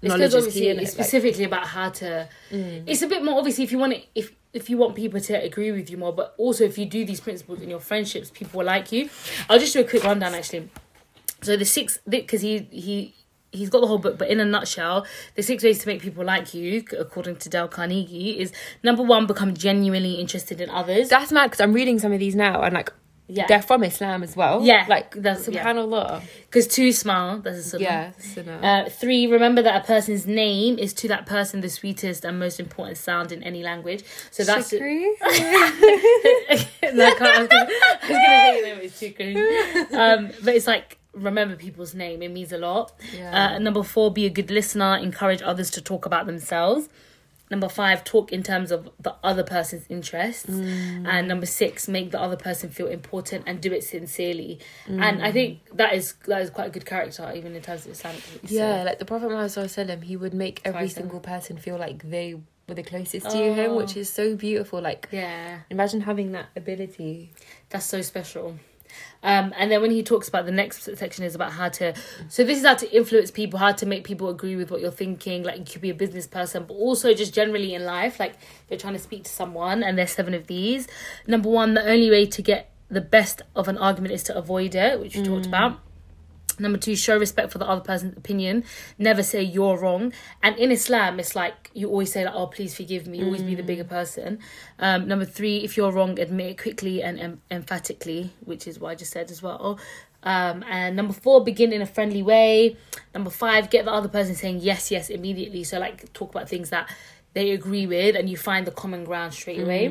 [0.03, 0.83] it's because obviously it's it.
[0.83, 4.07] Like, specifically about how to mm, it's a bit more obviously if you want it
[4.15, 7.05] if if you want people to agree with you more but also if you do
[7.05, 9.09] these principles in your friendships people will like you.
[9.49, 10.69] I'll just do a quick rundown actually
[11.45, 13.15] so the six because he he
[13.53, 16.25] he's got the whole book but in a nutshell the six ways to make people
[16.25, 21.31] like you according to dale carnegie is number one become genuinely interested in others that's
[21.31, 22.93] mad because I'm reading some of these now and like
[23.27, 24.63] yeah they're from Islam as well.
[24.63, 25.65] Yeah, like that's- yeah.
[25.65, 26.23] subhanallah.
[26.43, 27.83] because two smile that's a sunnah.
[27.85, 28.59] Yeah, sunnah.
[28.63, 32.61] Uh, three, remember that a person's name is to that person the sweetest and most
[32.61, 34.05] important sound in any language.
[34.31, 35.07] So that's Shukri.
[35.23, 39.87] no, I, can't, I was was gonna say is too.
[39.97, 42.23] Um, but it's like remember people's name.
[42.23, 42.93] It means a lot.
[43.17, 43.55] Yeah.
[43.55, 44.97] Uh, number four, be a good listener.
[44.97, 46.89] Encourage others to talk about themselves.
[47.51, 50.47] Number five, talk in terms of the other person's interests.
[50.49, 51.07] Mm.
[51.07, 54.61] And number six, make the other person feel important and do it sincerely.
[54.89, 55.03] Mm.
[55.03, 57.93] And I think that is that is quite a good character, even in terms of
[57.93, 58.25] Islamic.
[58.27, 58.49] beliefs.
[58.51, 62.35] So- Yeah, like the Prophet Muhammad he would make every single person feel like they
[62.67, 63.77] were the closest to him, Oh.
[63.77, 64.81] which is so beautiful.
[64.81, 65.61] Like yeah.
[65.69, 67.31] imagine having that ability.
[67.69, 68.59] That's so special.
[69.23, 71.95] Um, and then when he talks about the next section is about how to,
[72.29, 74.91] so this is how to influence people, how to make people agree with what you're
[74.91, 75.43] thinking.
[75.43, 78.35] Like you could be a business person, but also just generally in life, like
[78.69, 80.87] you're trying to speak to someone, and there's seven of these.
[81.27, 84.75] Number one, the only way to get the best of an argument is to avoid
[84.75, 85.81] it, which we talked about.
[86.59, 88.65] Number two, show respect for the other person's opinion.
[88.99, 90.13] Never say you're wrong.
[90.43, 93.55] And in Islam, it's like you always say like, "Oh, please forgive me." Always be
[93.55, 94.39] the bigger person.
[94.79, 98.91] Um, number three, if you're wrong, admit it quickly and em- emphatically, which is what
[98.91, 99.79] I just said as well.
[100.25, 102.77] Um, and number four, begin in a friendly way.
[103.13, 105.65] Number five, get the other person saying yes, yes immediately.
[105.65, 106.89] So like talk about things that
[107.35, 109.89] they agree with and you find the common ground straight away.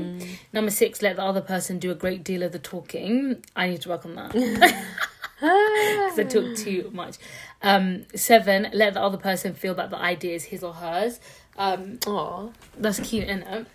[0.51, 3.43] Number six, let the other person do a great deal of the talking.
[3.55, 4.33] I need to work on that.
[5.43, 7.17] because I talk too much.
[7.61, 11.19] Um, seven, let the other person feel that the idea is his or hers.
[11.57, 12.49] Um, Aw.
[12.77, 13.67] that's cute, isn't it?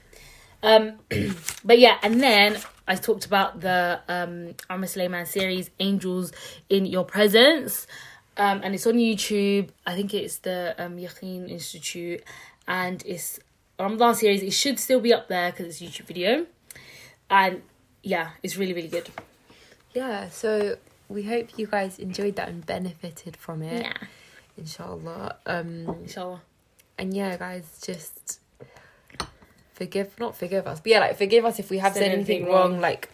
[0.62, 0.98] Um,
[1.64, 6.32] but yeah, and then I talked about the um, Omar Suleiman series, Angels
[6.68, 7.86] in Your Presence.
[8.36, 9.68] Um, and it's on YouTube.
[9.86, 12.22] I think it's the um, Yaqeen Institute.
[12.66, 13.40] And it's
[13.78, 14.42] a Ramadan series.
[14.42, 16.46] It should still be up there because it's a YouTube video.
[17.28, 17.62] And
[18.02, 19.10] yeah, it's really, really good.
[19.94, 20.76] Yeah, so
[21.08, 23.82] we hope you guys enjoyed that and benefited from it.
[23.82, 23.92] Yeah.
[24.56, 25.36] Inshallah.
[25.46, 26.42] Um Inshallah.
[26.98, 28.40] and yeah, guys, just
[29.72, 30.80] forgive not forgive us.
[30.80, 32.72] But yeah, like forgive us if we have Said said anything anything wrong.
[32.72, 32.80] wrong.
[32.80, 33.10] Like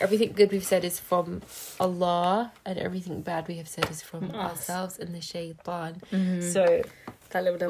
[0.00, 1.42] everything good we've said is from
[1.80, 4.34] Allah and everything bad we have said is from us.
[4.34, 6.00] ourselves and the shaitan.
[6.12, 6.40] Mm-hmm.
[6.40, 6.82] So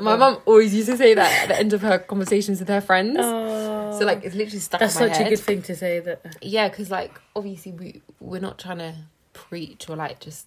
[0.00, 2.80] my mum always used to say that at the end of her conversations with her
[2.80, 3.16] friends.
[3.20, 3.96] Oh.
[3.96, 6.00] So like it's literally stuck that's in my such a good thing to say.
[6.00, 8.94] That Yeah, because like obviously we we're not trying to
[9.32, 10.46] preach or like just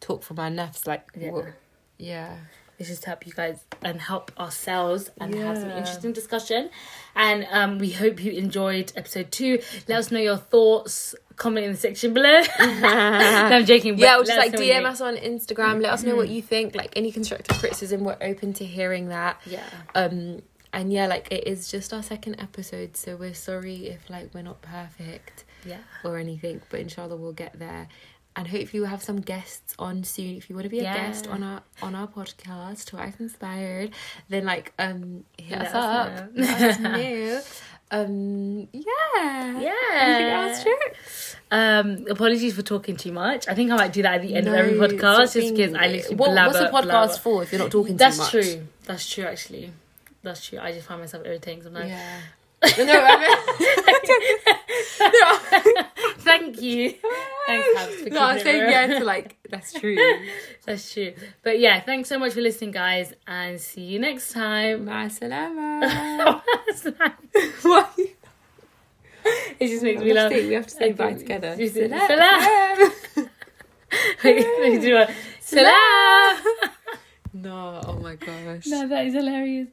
[0.00, 0.86] talk from our nefs.
[0.86, 1.30] Like Yeah.
[1.32, 1.42] yeah,
[1.98, 2.36] yeah,
[2.78, 6.70] it's just to help you guys and help ourselves and have some interesting discussion.
[7.14, 9.60] And um, we hope you enjoyed episode two.
[9.88, 11.14] Let us know your thoughts.
[11.36, 12.40] Comment in the section below.
[12.60, 13.98] no, I'm joking.
[13.98, 14.18] yeah.
[14.18, 15.82] Or just like DM us on Instagram.
[15.82, 16.74] Let us know what you think.
[16.76, 19.40] Like any constructive criticism, we're open to hearing that.
[19.46, 19.64] Yeah.
[19.94, 20.42] Um,
[20.72, 24.42] and yeah, like it is just our second episode, so we're sorry if like we're
[24.42, 25.78] not perfect Yeah.
[26.04, 27.88] or anything, but inshallah we'll get there.
[28.36, 30.34] And hopefully we'll have some guests on soon.
[30.36, 30.96] If you want to be a Yeah.
[30.96, 33.92] guest on our on our podcast, Twice Inspired,
[34.28, 35.74] then like um hit Let us us
[36.20, 36.28] up.
[36.34, 37.40] Let us know.
[37.92, 39.60] Um yeah.
[39.60, 39.72] Yeah.
[40.00, 40.32] Anything
[40.66, 41.36] else?
[41.50, 43.46] Um, apologies for talking too much.
[43.46, 45.72] I think I might do that at the end No, of every podcast, just because
[45.74, 46.48] I literally What- blabber.
[46.48, 47.18] What's a podcast blabber.
[47.18, 48.46] for if you're not talking That's too much?
[48.46, 48.66] true.
[48.86, 49.24] That's true.
[49.26, 49.72] Actually,
[50.24, 50.58] that's true.
[50.58, 51.90] I just find myself irritating sometimes.
[51.90, 52.20] Yeah.
[52.78, 53.36] no, I mean,
[56.18, 56.94] Thank you.
[57.46, 58.70] Thanks, Habs, for no, it saying real.
[58.70, 59.96] yeah to like that's true.
[60.66, 61.12] That's true.
[61.42, 64.86] But yeah, thanks so much for listening, guys, and see you next time.
[64.86, 66.42] Ma salama.
[69.60, 70.32] it just makes We me laugh.
[70.32, 71.56] say- we have to say bye together.
[71.56, 72.92] Salam.
[74.24, 74.46] Wait.
[75.40, 76.36] Salam.
[77.34, 78.66] No, oh my gosh.
[78.66, 79.68] No, that is hilarious.